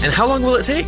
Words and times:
And 0.00 0.12
how 0.12 0.28
long 0.28 0.42
will 0.42 0.54
it 0.54 0.64
take? 0.64 0.86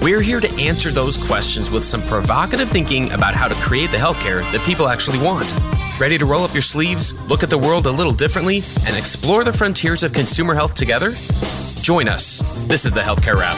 We're 0.00 0.20
here 0.20 0.38
to 0.38 0.48
answer 0.60 0.92
those 0.92 1.16
questions 1.16 1.68
with 1.68 1.84
some 1.84 2.00
provocative 2.02 2.70
thinking 2.70 3.10
about 3.10 3.34
how 3.34 3.48
to 3.48 3.54
create 3.56 3.90
the 3.90 3.96
healthcare 3.96 4.40
that 4.52 4.60
people 4.60 4.86
actually 4.86 5.18
want. 5.18 5.52
Ready 5.98 6.16
to 6.16 6.24
roll 6.26 6.44
up 6.44 6.52
your 6.52 6.62
sleeves, 6.62 7.12
look 7.26 7.42
at 7.42 7.50
the 7.50 7.58
world 7.58 7.86
a 7.86 7.90
little 7.90 8.12
differently, 8.12 8.62
and 8.86 8.96
explore 8.96 9.42
the 9.42 9.52
frontiers 9.52 10.04
of 10.04 10.12
consumer 10.12 10.54
health 10.54 10.74
together? 10.74 11.12
Join 11.82 12.08
us. 12.08 12.38
This 12.68 12.84
is 12.84 12.94
the 12.94 13.00
Healthcare 13.00 13.34
Rap. 13.34 13.56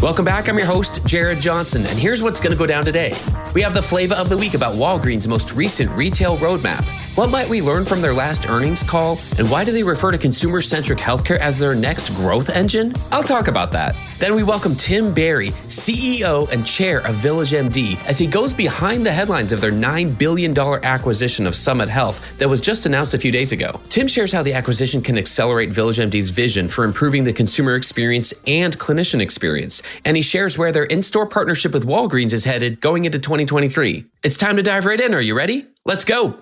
Welcome 0.00 0.24
back. 0.24 0.48
I'm 0.48 0.56
your 0.56 0.66
host, 0.66 1.04
Jared 1.04 1.40
Johnson, 1.40 1.84
and 1.84 1.98
here's 1.98 2.22
what's 2.22 2.40
going 2.40 2.52
to 2.52 2.58
go 2.58 2.66
down 2.66 2.86
today. 2.86 3.14
We 3.54 3.60
have 3.60 3.74
the 3.74 3.82
flavor 3.82 4.14
of 4.14 4.30
the 4.30 4.36
week 4.36 4.54
about 4.54 4.76
Walgreens' 4.76 5.28
most 5.28 5.52
recent 5.52 5.90
retail 5.90 6.38
roadmap. 6.38 7.03
What 7.14 7.30
might 7.30 7.48
we 7.48 7.62
learn 7.62 7.84
from 7.84 8.00
their 8.00 8.12
last 8.12 8.48
earnings 8.48 8.82
call? 8.82 9.20
And 9.38 9.48
why 9.48 9.62
do 9.62 9.70
they 9.70 9.84
refer 9.84 10.10
to 10.10 10.18
consumer 10.18 10.60
centric 10.60 10.98
healthcare 10.98 11.38
as 11.38 11.56
their 11.56 11.72
next 11.72 12.10
growth 12.16 12.50
engine? 12.50 12.92
I'll 13.12 13.22
talk 13.22 13.46
about 13.46 13.70
that. 13.70 13.94
Then 14.18 14.34
we 14.34 14.42
welcome 14.42 14.74
Tim 14.74 15.14
Barry, 15.14 15.50
CEO 15.68 16.50
and 16.50 16.66
chair 16.66 16.98
of 17.06 17.14
VillageMD, 17.14 18.04
as 18.06 18.18
he 18.18 18.26
goes 18.26 18.52
behind 18.52 19.06
the 19.06 19.12
headlines 19.12 19.52
of 19.52 19.60
their 19.60 19.70
$9 19.70 20.18
billion 20.18 20.58
acquisition 20.58 21.46
of 21.46 21.54
Summit 21.54 21.88
Health 21.88 22.20
that 22.38 22.48
was 22.48 22.60
just 22.60 22.84
announced 22.84 23.14
a 23.14 23.18
few 23.18 23.30
days 23.30 23.52
ago. 23.52 23.80
Tim 23.90 24.08
shares 24.08 24.32
how 24.32 24.42
the 24.42 24.52
acquisition 24.52 25.00
can 25.00 25.16
accelerate 25.16 25.70
VillageMD's 25.70 26.30
vision 26.30 26.68
for 26.68 26.82
improving 26.82 27.22
the 27.22 27.32
consumer 27.32 27.76
experience 27.76 28.34
and 28.48 28.76
clinician 28.80 29.20
experience. 29.20 29.82
And 30.04 30.16
he 30.16 30.22
shares 30.22 30.58
where 30.58 30.72
their 30.72 30.84
in 30.84 31.00
store 31.00 31.26
partnership 31.26 31.72
with 31.72 31.86
Walgreens 31.86 32.32
is 32.32 32.44
headed 32.44 32.80
going 32.80 33.04
into 33.04 33.20
2023. 33.20 34.04
It's 34.24 34.36
time 34.36 34.56
to 34.56 34.64
dive 34.64 34.84
right 34.84 35.00
in. 35.00 35.14
Are 35.14 35.20
you 35.20 35.36
ready? 35.36 35.68
Let's 35.84 36.04
go. 36.04 36.40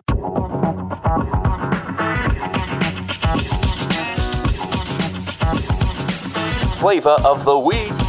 Flavor 6.82 7.10
of 7.22 7.44
the 7.44 7.56
week. 7.56 8.01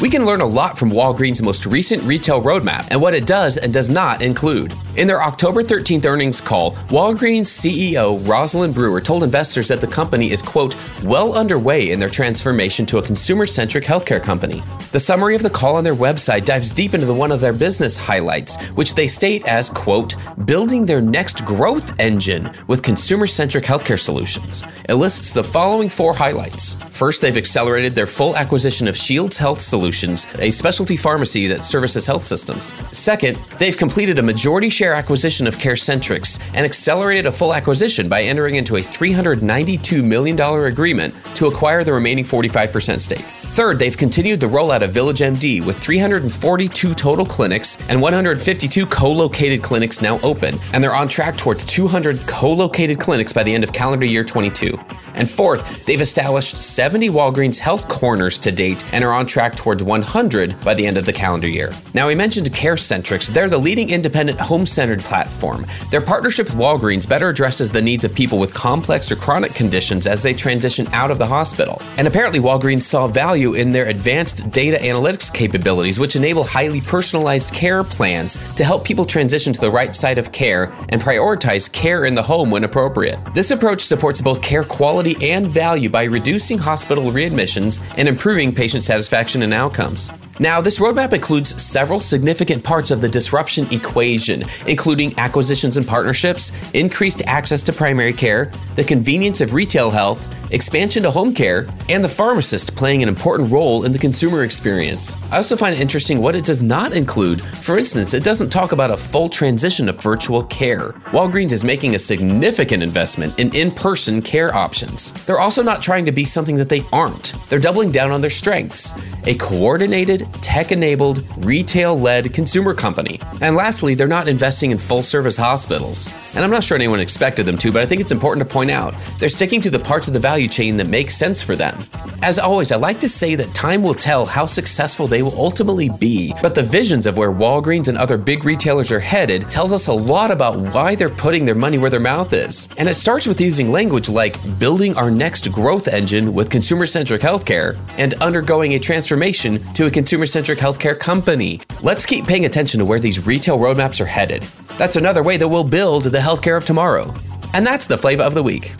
We 0.00 0.10
can 0.10 0.24
learn 0.24 0.40
a 0.40 0.46
lot 0.46 0.78
from 0.78 0.92
Walgreens' 0.92 1.42
most 1.42 1.66
recent 1.66 2.04
retail 2.04 2.40
roadmap 2.40 2.86
and 2.92 3.02
what 3.02 3.14
it 3.14 3.26
does 3.26 3.56
and 3.56 3.74
does 3.74 3.90
not 3.90 4.22
include. 4.22 4.72
In 4.96 5.08
their 5.08 5.20
October 5.20 5.60
13th 5.60 6.06
earnings 6.06 6.40
call, 6.40 6.76
Walgreens 6.86 7.46
CEO 7.46 8.24
Rosalind 8.28 8.74
Brewer 8.74 9.00
told 9.00 9.24
investors 9.24 9.66
that 9.66 9.80
the 9.80 9.88
company 9.88 10.30
is, 10.30 10.40
quote, 10.40 10.76
well 11.02 11.36
underway 11.36 11.90
in 11.90 11.98
their 11.98 12.08
transformation 12.08 12.86
to 12.86 12.98
a 12.98 13.02
consumer 13.02 13.44
centric 13.44 13.82
healthcare 13.82 14.22
company. 14.22 14.62
The 14.92 15.00
summary 15.00 15.34
of 15.34 15.42
the 15.42 15.50
call 15.50 15.74
on 15.74 15.82
their 15.82 15.96
website 15.96 16.44
dives 16.44 16.70
deep 16.70 16.94
into 16.94 17.06
the 17.06 17.14
one 17.14 17.32
of 17.32 17.40
their 17.40 17.52
business 17.52 17.96
highlights, 17.96 18.56
which 18.76 18.94
they 18.94 19.08
state 19.08 19.48
as, 19.48 19.68
quote, 19.68 20.14
building 20.46 20.86
their 20.86 21.00
next 21.00 21.44
growth 21.44 21.92
engine 21.98 22.48
with 22.68 22.84
consumer 22.84 23.26
centric 23.26 23.64
healthcare 23.64 23.98
solutions. 23.98 24.62
It 24.88 24.94
lists 24.94 25.32
the 25.32 25.42
following 25.42 25.88
four 25.88 26.14
highlights. 26.14 26.74
First, 26.74 27.20
they've 27.20 27.36
accelerated 27.36 27.94
their 27.94 28.06
full 28.06 28.36
acquisition 28.36 28.86
of 28.86 28.96
Shields 28.96 29.36
Health 29.36 29.60
Solutions 29.60 29.87
Solutions, 29.88 30.26
a 30.38 30.50
specialty 30.50 30.98
pharmacy 30.98 31.46
that 31.46 31.64
services 31.64 32.04
health 32.04 32.22
systems. 32.22 32.74
Second, 32.92 33.38
they've 33.58 33.74
completed 33.74 34.18
a 34.18 34.22
majority 34.22 34.68
share 34.68 34.92
acquisition 34.92 35.46
of 35.46 35.56
CareCentrix 35.56 36.38
and 36.48 36.66
accelerated 36.66 37.24
a 37.24 37.32
full 37.32 37.54
acquisition 37.54 38.06
by 38.06 38.22
entering 38.22 38.56
into 38.56 38.76
a 38.76 38.82
$392 38.82 40.04
million 40.04 40.38
agreement 40.38 41.14
to 41.36 41.46
acquire 41.46 41.84
the 41.84 41.92
remaining 41.94 42.22
45% 42.22 43.00
stake. 43.00 43.24
Third, 43.56 43.78
they've 43.78 43.96
continued 43.96 44.40
the 44.40 44.46
rollout 44.46 44.82
of 44.82 44.90
VillageMD 44.90 45.64
with 45.64 45.78
342 45.78 46.92
total 46.92 47.24
clinics 47.24 47.78
and 47.88 47.98
152 47.98 48.84
co 48.84 49.10
located 49.10 49.62
clinics 49.62 50.02
now 50.02 50.20
open, 50.20 50.58
and 50.74 50.84
they're 50.84 50.94
on 50.94 51.08
track 51.08 51.38
towards 51.38 51.64
200 51.64 52.20
co 52.26 52.52
located 52.52 53.00
clinics 53.00 53.32
by 53.32 53.42
the 53.42 53.54
end 53.54 53.64
of 53.64 53.72
calendar 53.72 54.04
year 54.04 54.22
22. 54.22 54.78
And 55.18 55.30
fourth, 55.30 55.84
they've 55.84 56.00
established 56.00 56.56
70 56.56 57.10
Walgreens 57.10 57.58
Health 57.58 57.88
Corners 57.88 58.38
to 58.38 58.52
date 58.52 58.82
and 58.94 59.04
are 59.04 59.12
on 59.12 59.26
track 59.26 59.56
towards 59.56 59.82
100 59.82 60.64
by 60.64 60.74
the 60.74 60.86
end 60.86 60.96
of 60.96 61.04
the 61.04 61.12
calendar 61.12 61.48
year. 61.48 61.70
Now, 61.92 62.06
we 62.06 62.14
mentioned 62.14 62.46
CareCentrix. 62.50 63.28
They're 63.28 63.48
the 63.48 63.58
leading 63.58 63.90
independent 63.90 64.38
home 64.38 64.64
centered 64.64 65.00
platform. 65.00 65.66
Their 65.90 66.00
partnership 66.00 66.46
with 66.46 66.56
Walgreens 66.56 67.08
better 67.08 67.30
addresses 67.30 67.70
the 67.72 67.82
needs 67.82 68.04
of 68.04 68.14
people 68.14 68.38
with 68.38 68.54
complex 68.54 69.10
or 69.10 69.16
chronic 69.16 69.54
conditions 69.54 70.06
as 70.06 70.22
they 70.22 70.32
transition 70.32 70.86
out 70.92 71.10
of 71.10 71.18
the 71.18 71.26
hospital. 71.26 71.82
And 71.96 72.06
apparently, 72.06 72.38
Walgreens 72.38 72.82
saw 72.82 73.08
value 73.08 73.54
in 73.54 73.70
their 73.70 73.86
advanced 73.86 74.50
data 74.52 74.76
analytics 74.78 75.34
capabilities, 75.34 75.98
which 75.98 76.14
enable 76.14 76.44
highly 76.44 76.80
personalized 76.80 77.52
care 77.52 77.82
plans 77.82 78.36
to 78.54 78.64
help 78.64 78.84
people 78.84 79.04
transition 79.04 79.52
to 79.52 79.60
the 79.60 79.70
right 79.70 79.94
side 79.94 80.18
of 80.18 80.30
care 80.30 80.72
and 80.90 81.00
prioritize 81.00 81.70
care 81.72 82.04
in 82.04 82.14
the 82.14 82.22
home 82.22 82.52
when 82.52 82.62
appropriate. 82.62 83.18
This 83.34 83.50
approach 83.50 83.82
supports 83.82 84.20
both 84.20 84.40
care 84.42 84.62
quality 84.62 85.07
and 85.22 85.46
value 85.46 85.88
by 85.88 86.04
reducing 86.04 86.58
hospital 86.58 87.04
readmissions 87.04 87.80
and 87.96 88.08
improving 88.08 88.54
patient 88.54 88.84
satisfaction 88.84 89.42
and 89.42 89.54
outcomes. 89.54 90.12
Now, 90.40 90.60
this 90.60 90.78
roadmap 90.78 91.12
includes 91.12 91.60
several 91.60 92.00
significant 92.00 92.62
parts 92.62 92.92
of 92.92 93.00
the 93.00 93.08
disruption 93.08 93.66
equation, 93.72 94.44
including 94.66 95.18
acquisitions 95.18 95.76
and 95.76 95.86
partnerships, 95.86 96.52
increased 96.74 97.22
access 97.26 97.62
to 97.64 97.72
primary 97.72 98.12
care, 98.12 98.52
the 98.76 98.84
convenience 98.84 99.40
of 99.40 99.52
retail 99.52 99.90
health, 99.90 100.24
expansion 100.50 101.02
to 101.02 101.10
home 101.10 101.32
care, 101.32 101.66
and 101.88 102.02
the 102.02 102.08
pharmacist 102.08 102.74
playing 102.76 103.02
an 103.02 103.08
important 103.08 103.50
role 103.50 103.84
in 103.84 103.92
the 103.92 103.98
consumer 103.98 104.44
experience. 104.44 105.16
I 105.30 105.36
also 105.36 105.56
find 105.56 105.74
it 105.74 105.80
interesting 105.80 106.20
what 106.20 106.36
it 106.36 106.44
does 106.44 106.62
not 106.62 106.92
include. 106.92 107.42
For 107.42 107.78
instance, 107.78 108.14
it 108.14 108.24
doesn't 108.24 108.50
talk 108.50 108.72
about 108.72 108.90
a 108.90 108.96
full 108.96 109.28
transition 109.28 109.88
of 109.88 110.00
virtual 110.00 110.44
care. 110.44 110.92
Walgreens 111.12 111.52
is 111.52 111.64
making 111.64 111.94
a 111.94 111.98
significant 111.98 112.82
investment 112.82 113.38
in 113.38 113.54
in 113.54 113.70
person 113.70 114.22
care 114.22 114.54
options. 114.54 115.12
They're 115.26 115.40
also 115.40 115.62
not 115.62 115.82
trying 115.82 116.04
to 116.04 116.12
be 116.12 116.24
something 116.24 116.56
that 116.56 116.68
they 116.68 116.84
aren't, 116.92 117.34
they're 117.48 117.58
doubling 117.58 117.90
down 117.90 118.10
on 118.10 118.20
their 118.20 118.30
strengths 118.30 118.94
a 119.24 119.34
coordinated, 119.34 120.26
tech 120.40 120.72
enabled, 120.72 121.22
retail 121.44 121.98
led 121.98 122.32
consumer 122.32 122.72
company. 122.72 123.20
And 123.40 123.56
lastly, 123.56 123.94
they're 123.94 124.06
not 124.06 124.28
investing 124.28 124.70
in 124.70 124.78
full 124.78 125.02
service 125.02 125.36
hospitals. 125.36 126.10
And 126.34 126.44
I'm 126.44 126.50
not 126.50 126.64
sure 126.64 126.76
anyone 126.76 127.00
expected 127.00 127.44
them 127.44 127.58
to, 127.58 127.72
but 127.72 127.82
I 127.82 127.86
think 127.86 128.00
it's 128.00 128.12
important 128.12 128.46
to 128.46 128.52
point 128.52 128.70
out 128.70 128.94
they're 129.18 129.28
sticking 129.28 129.60
to 129.62 129.70
the 129.70 129.78
parts 129.78 130.08
of 130.08 130.14
the 130.14 130.20
value 130.20 130.37
chain 130.46 130.76
that 130.76 130.86
makes 130.86 131.16
sense 131.16 131.42
for 131.42 131.56
them. 131.56 131.76
As 132.22 132.38
always, 132.38 132.70
I 132.72 132.76
like 132.76 133.00
to 133.00 133.08
say 133.08 133.34
that 133.34 133.54
time 133.54 133.82
will 133.82 133.94
tell 133.94 134.26
how 134.26 134.44
successful 134.44 135.06
they 135.06 135.22
will 135.22 135.36
ultimately 135.36 135.88
be, 135.88 136.34
but 136.42 136.54
the 136.54 136.62
visions 136.62 137.06
of 137.06 137.16
where 137.16 137.32
Walgreens 137.32 137.88
and 137.88 137.96
other 137.96 138.18
big 138.18 138.44
retailers 138.44 138.92
are 138.92 139.00
headed 139.00 139.50
tells 139.50 139.72
us 139.72 139.86
a 139.86 139.92
lot 139.92 140.30
about 140.30 140.58
why 140.74 140.94
they're 140.94 141.08
putting 141.08 141.44
their 141.44 141.54
money 141.54 141.78
where 141.78 141.90
their 141.90 142.00
mouth 142.00 142.32
is. 142.32 142.68
And 142.76 142.88
it 142.88 142.94
starts 142.94 143.26
with 143.26 143.40
using 143.40 143.72
language 143.72 144.08
like 144.08 144.36
building 144.58 144.94
our 144.96 145.10
next 145.10 145.50
growth 145.50 145.88
engine 145.88 146.34
with 146.34 146.50
consumer 146.50 146.86
centric 146.86 147.22
healthcare 147.22 147.78
and 147.98 148.14
undergoing 148.14 148.74
a 148.74 148.78
transformation 148.78 149.62
to 149.74 149.86
a 149.86 149.90
consumer 149.90 150.26
centric 150.26 150.58
healthcare 150.58 150.98
company. 150.98 151.60
Let's 151.82 152.04
keep 152.04 152.26
paying 152.26 152.44
attention 152.44 152.78
to 152.80 152.84
where 152.84 153.00
these 153.00 153.24
retail 153.24 153.58
roadmaps 153.58 154.00
are 154.00 154.06
headed. 154.06 154.42
That's 154.76 154.96
another 154.96 155.22
way 155.22 155.36
that 155.36 155.48
we'll 155.48 155.64
build 155.64 156.04
the 156.04 156.18
healthcare 156.18 156.56
of 156.56 156.64
tomorrow. 156.64 157.14
And 157.54 157.66
that's 157.66 157.86
the 157.86 157.96
flavor 157.96 158.24
of 158.24 158.34
the 158.34 158.42
week. 158.42 158.74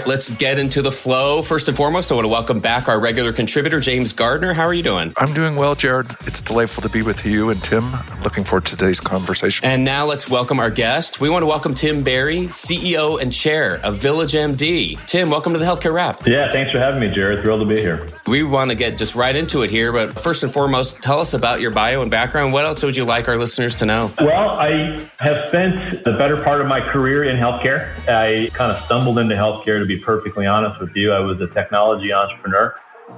Right, 0.00 0.08
let's 0.08 0.30
get 0.30 0.58
into 0.58 0.80
the 0.80 0.90
flow. 0.90 1.42
First 1.42 1.68
and 1.68 1.76
foremost, 1.76 2.10
I 2.10 2.14
want 2.14 2.24
to 2.24 2.30
welcome 2.30 2.58
back 2.58 2.88
our 2.88 2.98
regular 2.98 3.34
contributor, 3.34 3.80
James 3.80 4.14
Gardner. 4.14 4.54
How 4.54 4.62
are 4.62 4.72
you 4.72 4.82
doing? 4.82 5.12
I'm 5.18 5.34
doing 5.34 5.56
well, 5.56 5.74
Jared. 5.74 6.06
It's 6.26 6.40
delightful 6.40 6.82
to 6.84 6.88
be 6.88 7.02
with 7.02 7.26
you 7.26 7.50
and 7.50 7.62
Tim. 7.62 7.94
I'm 7.94 8.22
looking 8.22 8.42
forward 8.42 8.64
to 8.64 8.78
today's 8.78 8.98
conversation. 8.98 9.66
And 9.66 9.84
now 9.84 10.06
let's 10.06 10.26
welcome 10.26 10.58
our 10.58 10.70
guest. 10.70 11.20
We 11.20 11.28
want 11.28 11.42
to 11.42 11.46
welcome 11.46 11.74
Tim 11.74 12.02
Barry, 12.02 12.46
CEO 12.46 13.20
and 13.20 13.30
Chair 13.30 13.78
of 13.82 13.98
Village 13.98 14.32
MD. 14.32 14.98
Tim, 15.04 15.28
welcome 15.28 15.52
to 15.52 15.58
the 15.58 15.66
Healthcare 15.66 15.92
Rap. 15.92 16.26
Yeah, 16.26 16.50
thanks 16.50 16.72
for 16.72 16.78
having 16.78 17.02
me, 17.02 17.10
Jared. 17.10 17.44
Thrilled 17.44 17.60
to 17.60 17.66
be 17.66 17.78
here. 17.78 18.08
We 18.26 18.42
want 18.42 18.70
to 18.70 18.74
get 18.74 18.96
just 18.96 19.14
right 19.14 19.36
into 19.36 19.60
it 19.60 19.68
here, 19.68 19.92
but 19.92 20.18
first 20.18 20.42
and 20.42 20.50
foremost, 20.50 21.02
tell 21.02 21.20
us 21.20 21.34
about 21.34 21.60
your 21.60 21.72
bio 21.72 22.00
and 22.00 22.10
background. 22.10 22.54
What 22.54 22.64
else 22.64 22.82
would 22.82 22.96
you 22.96 23.04
like 23.04 23.28
our 23.28 23.36
listeners 23.36 23.74
to 23.74 23.84
know? 23.84 24.10
Well, 24.18 24.48
I 24.48 25.10
have 25.18 25.48
spent 25.48 26.04
the 26.04 26.12
better 26.16 26.42
part 26.42 26.62
of 26.62 26.68
my 26.68 26.80
career 26.80 27.24
in 27.24 27.36
healthcare. 27.36 27.92
I 28.08 28.48
kind 28.54 28.72
of 28.72 28.82
stumbled 28.86 29.18
into 29.18 29.34
healthcare 29.34 29.78
to 29.78 29.89
be 29.96 30.02
perfectly 30.02 30.46
honest 30.46 30.80
with 30.80 30.94
you. 30.94 31.12
I 31.12 31.20
was 31.20 31.40
a 31.40 31.48
technology 31.48 32.12
entrepreneur 32.12 32.74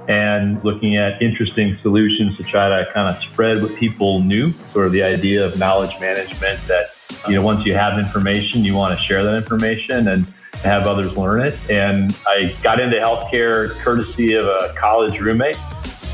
and 0.07 0.63
looking 0.63 0.97
at 0.97 1.21
interesting 1.21 1.77
solutions 1.81 2.35
to 2.37 2.43
try 2.43 2.67
to 2.69 2.91
kind 2.93 3.15
of 3.15 3.21
spread 3.23 3.61
what 3.61 3.75
people 3.75 4.21
knew, 4.21 4.53
sort 4.71 4.87
of 4.87 4.91
the 4.91 5.03
idea 5.03 5.45
of 5.45 5.57
knowledge 5.57 5.97
management 5.99 6.59
that, 6.67 6.87
you 7.27 7.35
know, 7.35 7.43
once 7.43 7.65
you 7.65 7.73
have 7.73 7.99
information, 7.99 8.63
you 8.63 8.73
want 8.73 8.97
to 8.97 9.03
share 9.03 9.23
that 9.23 9.35
information 9.35 10.07
and 10.07 10.25
have 10.63 10.87
others 10.87 11.15
learn 11.15 11.41
it. 11.41 11.57
And 11.69 12.17
I 12.25 12.55
got 12.63 12.79
into 12.79 12.97
healthcare 12.97 13.69
courtesy 13.81 14.33
of 14.33 14.45
a 14.45 14.73
college 14.75 15.19
roommate. 15.19 15.57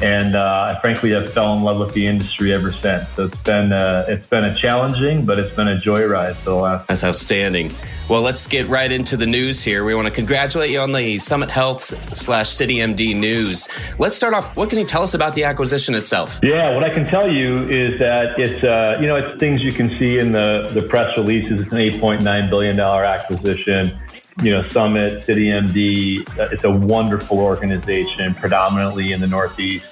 And 0.02 0.36
uh, 0.36 0.76
I 0.76 0.80
frankly 0.80 1.12
have 1.12 1.34
fell 1.34 1.54
in 1.56 1.64
love 1.64 1.80
with 1.80 1.94
the 1.94 2.08
industry 2.08 2.54
ever 2.54 2.72
since. 2.72 3.08
So 3.16 3.26
it's 3.26 3.36
been 3.38 3.74
uh, 3.74 4.06
it's 4.08 4.28
been 4.28 4.46
a 4.46 4.56
challenging, 4.56 5.26
but 5.26 5.40
it's 5.40 5.56
been 5.56 5.68
a 5.68 5.76
joyride 5.76 6.36
for 6.38 6.52
the 6.52 6.56
last. 6.56 6.88
That's 6.88 7.04
outstanding. 7.04 7.72
Well, 8.10 8.22
let's 8.22 8.48
get 8.48 8.68
right 8.68 8.92
into 8.92 9.18
the 9.18 9.28
news 9.28 9.64
here. 9.64 9.86
We 9.86 9.94
want 9.94 10.08
to 10.08 10.14
congratulate 10.14 10.72
you 10.72 10.80
on 10.80 10.94
the 10.94 11.20
Summit 11.20 11.52
Health 11.52 11.94
slash 12.18 12.50
CityMD 12.50 13.16
news. 13.16 13.68
Let's 14.00 14.16
start 14.16 14.34
off. 14.34 14.56
What 14.58 14.70
can 14.70 14.80
you 14.80 14.86
tell 14.86 15.04
us 15.04 15.14
about 15.14 15.36
the 15.36 15.44
acquisition 15.44 15.94
itself? 15.94 16.40
Yeah, 16.42 16.74
what 16.74 16.84
I 16.84 16.90
can 16.90 17.06
tell 17.06 17.32
you 17.32 17.66
is 17.66 18.00
that 18.00 18.40
it's 18.40 18.64
uh, 18.64 18.98
you 19.00 19.06
know 19.06 19.18
it's 19.18 19.38
things 19.40 19.62
you 19.62 19.72
can 19.72 19.90
see 19.90 20.18
in 20.18 20.32
the 20.32 20.72
the 20.74 20.82
press 20.82 21.16
releases. 21.18 21.62
It's 21.62 21.72
an 21.72 21.78
8.9 21.78 22.50
billion 22.50 22.76
dollar 22.78 23.06
acquisition. 23.06 23.96
You 24.42 24.54
know, 24.54 24.68
Summit 24.70 25.20
CityMD. 25.28 26.40
Uh, 26.40 26.50
it's 26.52 26.64
a 26.64 26.72
wonderful 26.72 27.40
organization, 27.40 28.34
predominantly 28.34 29.12
in 29.12 29.20
the 29.20 29.28
Northeast. 29.28 29.86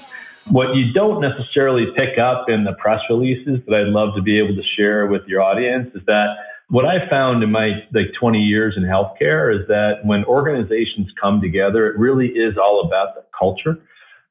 What 0.49 0.75
you 0.75 0.93
don't 0.93 1.19
necessarily 1.21 1.87
pick 1.97 2.17
up 2.17 2.45
in 2.49 2.63
the 2.63 2.73
press 2.73 3.01
releases 3.09 3.59
that 3.65 3.75
I'd 3.75 3.91
love 3.91 4.15
to 4.15 4.21
be 4.21 4.39
able 4.39 4.55
to 4.55 4.63
share 4.77 5.07
with 5.07 5.23
your 5.27 5.41
audience 5.41 5.89
is 5.93 6.01
that 6.07 6.35
what 6.69 6.85
I 6.85 7.09
found 7.09 7.43
in 7.43 7.51
my 7.51 7.83
like 7.93 8.11
20 8.19 8.39
years 8.39 8.75
in 8.77 8.83
healthcare 8.83 9.53
is 9.53 9.67
that 9.67 9.99
when 10.03 10.23
organizations 10.25 11.07
come 11.21 11.41
together, 11.41 11.87
it 11.87 11.97
really 11.97 12.27
is 12.27 12.57
all 12.57 12.83
about 12.85 13.15
the 13.15 13.23
culture. 13.37 13.77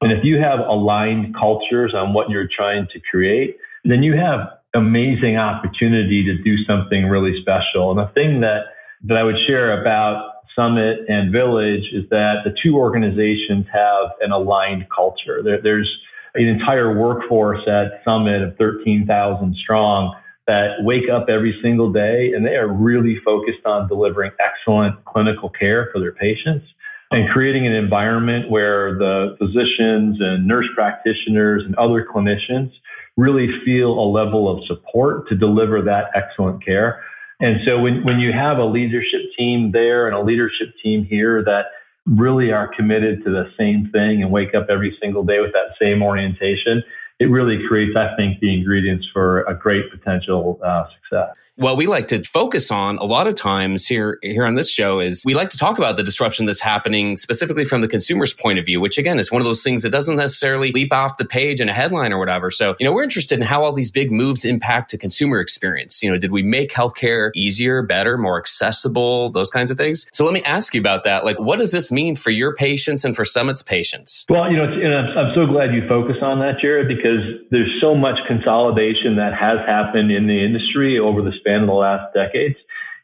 And 0.01 0.11
if 0.11 0.23
you 0.23 0.37
have 0.37 0.59
aligned 0.59 1.35
cultures 1.35 1.93
on 1.95 2.13
what 2.13 2.29
you're 2.29 2.49
trying 2.55 2.87
to 2.93 2.99
create, 3.11 3.57
then 3.83 4.03
you 4.03 4.15
have 4.15 4.39
amazing 4.75 5.37
opportunity 5.37 6.23
to 6.25 6.43
do 6.43 6.55
something 6.67 7.05
really 7.05 7.33
special. 7.41 7.89
And 7.89 7.99
the 7.99 8.11
thing 8.13 8.41
that, 8.41 8.65
that 9.05 9.17
I 9.17 9.23
would 9.23 9.37
share 9.47 9.81
about 9.81 10.33
Summit 10.55 10.99
and 11.07 11.31
Village 11.31 11.85
is 11.93 12.09
that 12.09 12.41
the 12.43 12.53
two 12.63 12.75
organizations 12.75 13.65
have 13.73 14.11
an 14.21 14.31
aligned 14.31 14.85
culture. 14.95 15.41
There, 15.43 15.61
there's 15.61 15.89
an 16.37 16.47
entire 16.47 16.97
workforce 16.97 17.61
at 17.67 18.01
Summit 18.05 18.41
of 18.41 18.57
13,000 18.57 19.55
strong 19.61 20.15
that 20.47 20.77
wake 20.79 21.09
up 21.11 21.27
every 21.29 21.57
single 21.61 21.91
day 21.91 22.31
and 22.33 22.45
they 22.45 22.55
are 22.55 22.71
really 22.71 23.19
focused 23.25 23.65
on 23.65 23.87
delivering 23.87 24.31
excellent 24.39 25.03
clinical 25.05 25.49
care 25.49 25.89
for 25.91 25.99
their 25.99 26.13
patients 26.13 26.65
and 27.11 27.29
creating 27.29 27.65
an 27.65 27.73
environment 27.73 28.49
where 28.49 28.97
the 28.97 29.35
physicians 29.39 30.17
and 30.19 30.47
nurse 30.47 30.67
practitioners 30.75 31.63
and 31.65 31.75
other 31.75 32.05
clinicians 32.05 32.71
really 33.15 33.47
feel 33.65 33.91
a 33.91 34.07
level 34.07 34.49
of 34.49 34.63
support 34.67 35.27
to 35.29 35.35
deliver 35.35 35.81
that 35.81 36.05
excellent 36.15 36.63
care. 36.63 37.03
And 37.39 37.59
so 37.65 37.79
when, 37.79 38.03
when 38.03 38.19
you 38.19 38.31
have 38.33 38.57
a 38.57 38.65
leadership 38.65 39.21
team 39.37 39.71
there 39.71 40.07
and 40.07 40.15
a 40.15 40.21
leadership 40.21 40.73
team 40.83 41.05
here 41.05 41.43
that 41.43 41.65
really 42.07 42.51
are 42.51 42.67
committed 42.67 43.23
to 43.23 43.29
the 43.29 43.51
same 43.57 43.89
thing 43.91 44.21
and 44.23 44.31
wake 44.31 44.55
up 44.55 44.67
every 44.69 44.97
single 45.01 45.23
day 45.23 45.39
with 45.39 45.51
that 45.53 45.75
same 45.81 46.01
orientation, 46.01 46.83
it 47.19 47.25
really 47.25 47.59
creates, 47.67 47.95
I 47.97 48.15
think, 48.15 48.39
the 48.39 48.53
ingredients 48.53 49.07
for 49.11 49.41
a 49.43 49.55
great 49.55 49.89
potential 49.91 50.59
uh, 50.63 50.85
success. 50.93 51.35
What 51.55 51.75
we 51.75 51.87
like 51.87 52.07
to 52.09 52.23
focus 52.23 52.69
on 52.69 52.99
a 52.99 53.03
lot 53.03 53.25
of 53.25 53.33
times 53.33 53.87
here 53.87 54.19
here 54.21 54.45
on 54.45 54.53
this 54.53 54.69
show 54.69 54.99
is 54.99 55.23
we 55.25 55.33
like 55.33 55.49
to 55.49 55.57
talk 55.57 55.79
about 55.79 55.97
the 55.97 56.03
disruption 56.03 56.45
that's 56.45 56.61
happening 56.61 57.17
specifically 57.17 57.65
from 57.65 57.81
the 57.81 57.87
consumer's 57.87 58.31
point 58.31 58.59
of 58.59 58.65
view 58.67 58.79
which 58.79 58.99
again 58.99 59.17
is 59.17 59.31
one 59.31 59.41
of 59.41 59.47
those 59.47 59.63
things 59.63 59.81
that 59.81 59.89
doesn't 59.89 60.17
necessarily 60.17 60.71
leap 60.71 60.93
off 60.93 61.17
the 61.17 61.25
page 61.25 61.59
in 61.59 61.67
a 61.67 61.73
headline 61.73 62.13
or 62.13 62.19
whatever. 62.19 62.51
So 62.51 62.75
you 62.79 62.85
know 62.85 62.93
we're 62.93 63.01
interested 63.01 63.39
in 63.39 63.41
how 63.41 63.63
all 63.63 63.73
these 63.73 63.89
big 63.89 64.11
moves 64.11 64.45
impact 64.45 64.93
a 64.93 64.99
consumer 64.99 65.39
experience. 65.39 66.03
You 66.03 66.11
know 66.11 66.19
did 66.19 66.29
we 66.29 66.43
make 66.43 66.71
healthcare 66.71 67.31
easier 67.33 67.81
better 67.81 68.19
more 68.19 68.37
accessible 68.37 69.31
those 69.31 69.49
kinds 69.49 69.71
of 69.71 69.77
things? 69.77 70.07
So 70.13 70.25
let 70.25 70.35
me 70.35 70.43
ask 70.43 70.75
you 70.75 70.79
about 70.79 71.05
that. 71.05 71.25
Like 71.25 71.39
what 71.39 71.57
does 71.57 71.71
this 71.71 71.91
mean 71.91 72.15
for 72.15 72.29
your 72.29 72.53
patients 72.53 73.03
and 73.03 73.15
for 73.15 73.25
summit's 73.25 73.63
patients? 73.63 74.27
Well 74.29 74.51
you 74.51 74.57
know 74.57 74.65
and 74.65 74.93
I'm, 74.93 75.17
I'm 75.17 75.33
so 75.33 75.47
glad 75.47 75.73
you 75.73 75.87
focus 75.87 76.17
on 76.21 76.37
that 76.41 76.59
jared 76.61 76.87
because 76.87 77.06
there's 77.51 77.77
so 77.81 77.95
much 77.95 78.15
consolidation 78.27 79.17
that 79.17 79.33
has 79.33 79.59
happened 79.65 80.11
in 80.11 80.27
the 80.27 80.43
industry 80.43 80.99
over 80.99 81.21
the 81.21 81.31
span 81.39 81.61
of 81.61 81.67
the 81.67 81.73
last 81.73 82.13
decades. 82.13 82.55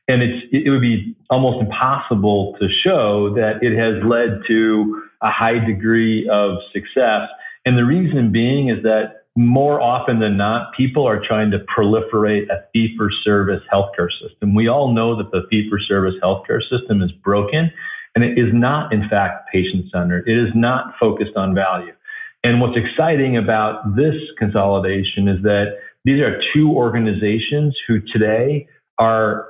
And 0.07 0.21
it's, 0.21 0.47
it 0.51 0.69
would 0.69 0.81
be 0.81 1.15
almost 1.29 1.61
impossible 1.61 2.55
to 2.59 2.67
show 2.83 3.33
that 3.35 3.63
it 3.63 3.77
has 3.77 4.03
led 4.03 4.41
to 4.47 5.01
a 5.21 5.31
high 5.31 5.63
degree 5.65 6.27
of 6.29 6.57
success. 6.73 7.29
And 7.65 7.77
the 7.77 7.85
reason 7.85 8.31
being 8.31 8.69
is 8.69 8.83
that 8.83 9.23
more 9.35 9.81
often 9.81 10.19
than 10.19 10.38
not, 10.38 10.73
people 10.75 11.07
are 11.07 11.21
trying 11.25 11.51
to 11.51 11.59
proliferate 11.59 12.49
a 12.49 12.63
fee 12.71 12.94
for 12.97 13.09
service 13.23 13.61
healthcare 13.73 14.09
system. 14.21 14.53
We 14.53 14.67
all 14.67 14.94
know 14.94 15.15
that 15.17 15.31
the 15.31 15.47
fee 15.49 15.67
for 15.69 15.79
service 15.79 16.15
healthcare 16.21 16.61
system 16.69 17.01
is 17.01 17.11
broken 17.23 17.71
and 18.15 18.23
it 18.23 18.38
is 18.38 18.53
not, 18.53 18.94
in 18.94 19.09
fact, 19.09 19.49
patient 19.51 19.85
centered. 19.91 20.27
It 20.27 20.38
is 20.38 20.53
not 20.53 20.94
focused 20.99 21.35
on 21.35 21.56
value. 21.56 21.94
And 22.44 22.60
what's 22.60 22.78
exciting 22.78 23.38
about 23.38 23.95
this 23.95 24.16
consolidation 24.38 25.28
is 25.28 25.42
that 25.44 25.78
these 26.04 26.19
are 26.22 26.40
two 26.54 26.72
organizations 26.72 27.75
who 27.88 28.00
today 28.12 28.68
are 29.00 29.48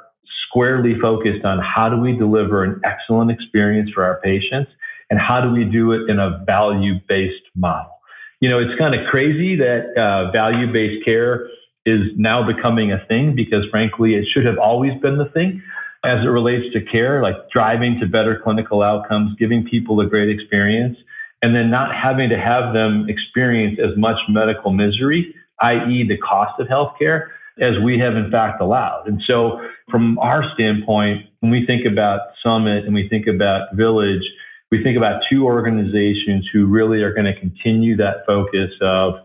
squarely 0.48 0.94
focused 1.02 1.44
on 1.44 1.60
how 1.60 1.90
do 1.90 1.98
we 1.98 2.16
deliver 2.16 2.64
an 2.64 2.80
excellent 2.84 3.32
experience 3.32 3.90
for 3.94 4.04
our 4.04 4.22
patients 4.22 4.72
and 5.10 5.20
how 5.20 5.42
do 5.42 5.52
we 5.52 5.64
do 5.64 5.92
it 5.92 6.10
in 6.10 6.20
a 6.20 6.44
value 6.46 6.94
based 7.10 7.44
model. 7.56 7.92
You 8.40 8.50
know, 8.50 8.60
it's 8.60 8.78
kind 8.78 8.94
of 8.94 9.02
crazy 9.10 9.56
that 9.56 9.98
uh, 9.98 10.32
value 10.32 10.72
based 10.72 11.04
care 11.04 11.48
is 11.86 12.02
now 12.16 12.46
becoming 12.46 12.92
a 12.92 13.04
thing 13.08 13.34
because 13.36 13.66
frankly, 13.72 14.14
it 14.14 14.26
should 14.32 14.46
have 14.46 14.58
always 14.60 14.94
been 15.02 15.18
the 15.18 15.30
thing 15.34 15.62
as 16.06 16.20
it 16.24 16.30
relates 16.30 16.72
to 16.74 16.82
care, 16.92 17.24
like 17.24 17.36
driving 17.52 17.98
to 18.02 18.06
better 18.06 18.40
clinical 18.44 18.82
outcomes, 18.84 19.36
giving 19.40 19.66
people 19.66 20.00
a 20.02 20.06
great 20.06 20.30
experience, 20.30 20.98
and 21.44 21.56
then 21.56 21.70
not 21.70 21.94
having 21.94 22.30
to 22.30 22.40
have 22.40 22.74
them 22.74 23.06
experience 23.08 23.78
as 23.78 23.96
much 23.98 24.18
medical 24.30 24.72
misery 24.72 25.36
i.e., 25.62 26.06
the 26.08 26.18
cost 26.18 26.60
of 26.60 26.68
healthcare, 26.68 27.28
as 27.62 27.74
we 27.84 28.00
have 28.00 28.16
in 28.16 28.32
fact 28.32 28.62
allowed. 28.62 29.08
And 29.08 29.22
so, 29.26 29.60
from 29.90 30.18
our 30.20 30.44
standpoint, 30.54 31.26
when 31.40 31.52
we 31.52 31.66
think 31.66 31.86
about 31.86 32.22
Summit 32.44 32.86
and 32.86 32.94
we 32.94 33.08
think 33.08 33.28
about 33.28 33.76
Village, 33.76 34.24
we 34.72 34.84
think 34.84 34.98
about 34.98 35.22
two 35.30 35.46
organizations 35.46 36.50
who 36.52 36.66
really 36.66 37.02
are 37.02 37.14
going 37.14 37.32
to 37.32 37.40
continue 37.40 37.96
that 37.98 38.26
focus 38.26 38.72
of 38.82 39.16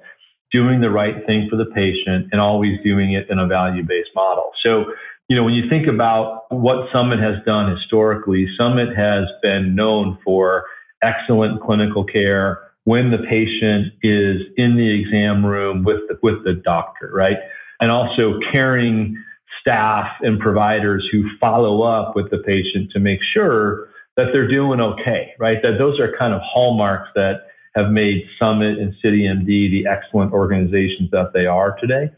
doing 0.53 0.81
the 0.81 0.91
right 0.91 1.27
thing 1.27 1.47
for 1.51 1.57
the 1.57 1.67
patient 1.75 2.29
and 2.33 2.41
always 2.41 2.79
doing 2.85 3.15
it 3.15 3.29
in 3.31 3.39
a 3.39 3.47
value 3.47 3.83
based 3.83 4.11
model. 4.15 4.51
So, 4.63 4.85
you 5.29 5.37
know, 5.37 5.45
when 5.45 5.55
you 5.55 5.69
think 5.69 5.87
about 5.87 6.45
what 6.51 6.89
Summit 6.93 7.19
has 7.21 7.37
done 7.45 7.75
historically, 7.75 8.47
Summit 8.59 8.95
has 8.97 9.25
been 9.43 9.75
known 9.75 10.19
for 10.25 10.65
excellent 11.03 11.63
clinical 11.63 12.05
care, 12.05 12.61
when 12.85 13.11
the 13.11 13.19
patient 13.19 13.93
is 14.03 14.41
in 14.57 14.77
the 14.77 15.01
exam 15.01 15.45
room 15.45 15.85
with 15.85 15.99
the, 16.09 16.19
with 16.23 16.43
the 16.45 16.55
doctor, 16.55 17.11
right? 17.13 17.37
And 17.81 17.91
also 17.91 18.41
caring 18.51 19.23
staff 19.61 20.07
and 20.23 20.41
providers 20.41 21.07
who 21.13 21.25
follow 21.39 21.83
up 21.83 22.17
with 22.17 22.31
the 22.31 22.39
patient 22.39 22.91
to 22.93 22.99
make 22.99 23.21
sure 23.35 23.89
that 24.17 24.29
they're 24.33 24.49
doing 24.49 24.81
okay, 24.81 25.33
right? 25.39 25.59
That 25.63 25.77
those 25.79 26.01
are 26.01 26.17
kind 26.19 26.33
of 26.33 26.41
hallmarks 26.43 27.09
that 27.15 27.43
have 27.77 27.91
made 27.91 28.25
Summit 28.39 28.79
and 28.79 28.95
CityMD 29.05 29.47
the 29.47 29.85
excellent 29.87 30.33
organizations 30.33 31.11
that 31.13 31.33
they 31.35 31.47
are 31.47 31.77
today. 31.79 32.11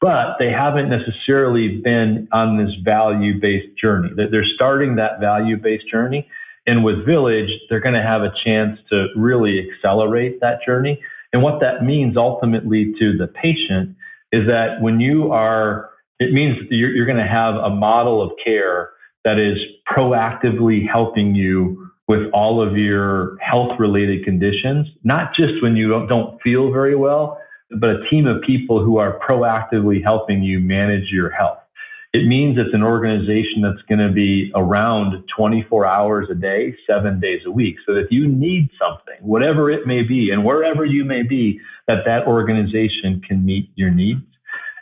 But 0.00 0.36
they 0.38 0.50
haven't 0.50 0.90
necessarily 0.90 1.80
been 1.82 2.28
on 2.32 2.58
this 2.58 2.74
value 2.84 3.40
based 3.40 3.78
journey. 3.80 4.10
They're 4.14 4.44
starting 4.54 4.96
that 4.96 5.20
value 5.20 5.56
based 5.56 5.88
journey 5.90 6.28
and 6.66 6.84
with 6.84 7.04
Village, 7.04 7.50
they're 7.68 7.80
going 7.80 7.94
to 7.94 8.02
have 8.02 8.22
a 8.22 8.32
chance 8.44 8.78
to 8.90 9.08
really 9.16 9.68
accelerate 9.68 10.40
that 10.40 10.58
journey. 10.64 11.00
And 11.32 11.42
what 11.42 11.60
that 11.60 11.84
means 11.84 12.16
ultimately 12.16 12.92
to 12.98 13.16
the 13.16 13.26
patient 13.26 13.96
is 14.32 14.46
that 14.46 14.80
when 14.80 15.00
you 15.00 15.32
are, 15.32 15.90
it 16.20 16.32
means 16.32 16.56
you're, 16.70 16.94
you're 16.94 17.06
going 17.06 17.18
to 17.18 17.26
have 17.26 17.54
a 17.56 17.70
model 17.70 18.22
of 18.22 18.32
care 18.44 18.90
that 19.24 19.38
is 19.38 19.58
proactively 19.90 20.88
helping 20.88 21.34
you 21.34 21.88
with 22.08 22.30
all 22.32 22.66
of 22.66 22.76
your 22.76 23.36
health 23.40 23.72
related 23.78 24.24
conditions, 24.24 24.86
not 25.04 25.34
just 25.34 25.62
when 25.62 25.76
you 25.76 25.88
don't, 25.88 26.08
don't 26.08 26.40
feel 26.42 26.72
very 26.72 26.96
well, 26.96 27.38
but 27.80 27.90
a 27.90 28.08
team 28.10 28.26
of 28.26 28.42
people 28.42 28.84
who 28.84 28.98
are 28.98 29.18
proactively 29.20 30.02
helping 30.02 30.42
you 30.42 30.60
manage 30.60 31.08
your 31.10 31.30
health. 31.30 31.61
It 32.12 32.26
means 32.26 32.58
it's 32.58 32.74
an 32.74 32.82
organization 32.82 33.62
that's 33.62 33.80
going 33.88 34.06
to 34.06 34.12
be 34.12 34.52
around 34.54 35.24
24 35.34 35.86
hours 35.86 36.28
a 36.30 36.34
day, 36.34 36.76
seven 36.86 37.20
days 37.20 37.40
a 37.46 37.50
week. 37.50 37.76
So 37.86 37.94
if 37.94 38.08
you 38.10 38.28
need 38.28 38.68
something, 38.78 39.16
whatever 39.26 39.70
it 39.70 39.86
may 39.86 40.02
be, 40.02 40.28
and 40.30 40.44
wherever 40.44 40.84
you 40.84 41.06
may 41.06 41.22
be, 41.22 41.58
that 41.88 42.04
that 42.04 42.26
organization 42.26 43.22
can 43.26 43.46
meet 43.46 43.70
your 43.76 43.90
needs. 43.90 44.20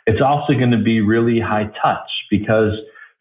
It's 0.07 0.21
also 0.21 0.53
going 0.53 0.71
to 0.71 0.83
be 0.83 0.99
really 0.99 1.39
high 1.39 1.71
touch 1.81 2.09
because 2.29 2.73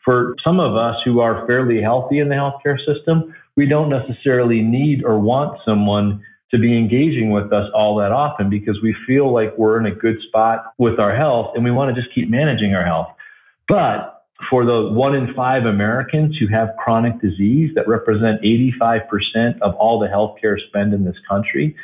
for 0.04 0.34
some 0.42 0.58
of 0.58 0.74
us 0.74 0.96
who 1.04 1.20
are 1.20 1.46
fairly 1.46 1.80
healthy 1.80 2.18
in 2.18 2.28
the 2.28 2.34
healthcare 2.34 2.78
system, 2.78 3.32
we 3.56 3.66
don't 3.66 3.90
necessarily 3.90 4.60
need 4.60 5.04
or 5.04 5.20
want 5.20 5.60
someone 5.64 6.24
to 6.50 6.58
be 6.58 6.76
engaging 6.76 7.30
with 7.30 7.52
us 7.52 7.70
all 7.74 7.96
that 7.98 8.10
often 8.10 8.50
because 8.50 8.76
we 8.82 8.92
feel 9.06 9.32
like 9.32 9.56
we're 9.56 9.78
in 9.78 9.86
a 9.86 9.94
good 9.94 10.16
spot 10.26 10.74
with 10.78 10.98
our 10.98 11.14
health 11.14 11.52
and 11.54 11.62
we 11.62 11.70
want 11.70 11.94
to 11.94 12.00
just 12.00 12.12
keep 12.12 12.28
managing 12.28 12.74
our 12.74 12.84
health. 12.84 13.08
But 13.70 14.24
for 14.50 14.64
the 14.64 14.90
one 14.90 15.14
in 15.14 15.32
five 15.34 15.64
Americans 15.64 16.36
who 16.40 16.48
have 16.48 16.70
chronic 16.76 17.20
disease 17.20 17.70
that 17.76 17.86
represent 17.86 18.42
85% 18.42 19.60
of 19.62 19.74
all 19.76 20.00
the 20.00 20.08
healthcare 20.08 20.56
spend 20.68 20.92
in 20.92 21.04
this 21.04 21.16
country, 21.28 21.76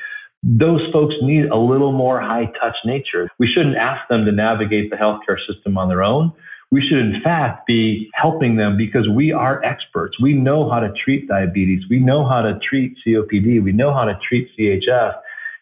those 0.42 0.80
folks 0.92 1.14
need 1.22 1.46
a 1.46 1.56
little 1.56 1.92
more 1.92 2.20
high 2.20 2.46
touch 2.60 2.74
nature. 2.84 3.28
We 3.38 3.46
shouldn't 3.46 3.76
ask 3.76 4.08
them 4.08 4.24
to 4.24 4.32
navigate 4.32 4.90
the 4.90 4.96
healthcare 4.96 5.38
system 5.48 5.78
on 5.78 5.88
their 5.88 6.02
own. 6.02 6.32
We 6.72 6.82
should, 6.82 6.98
in 6.98 7.20
fact, 7.22 7.66
be 7.68 8.10
helping 8.14 8.56
them 8.56 8.76
because 8.76 9.08
we 9.08 9.30
are 9.30 9.62
experts. 9.64 10.16
We 10.20 10.34
know 10.34 10.68
how 10.68 10.80
to 10.80 10.92
treat 11.04 11.28
diabetes. 11.28 11.82
We 11.88 12.00
know 12.00 12.28
how 12.28 12.42
to 12.42 12.58
treat 12.68 12.96
COPD. 13.06 13.62
We 13.62 13.70
know 13.70 13.94
how 13.94 14.04
to 14.04 14.18
treat 14.28 14.48
CHF. 14.58 15.14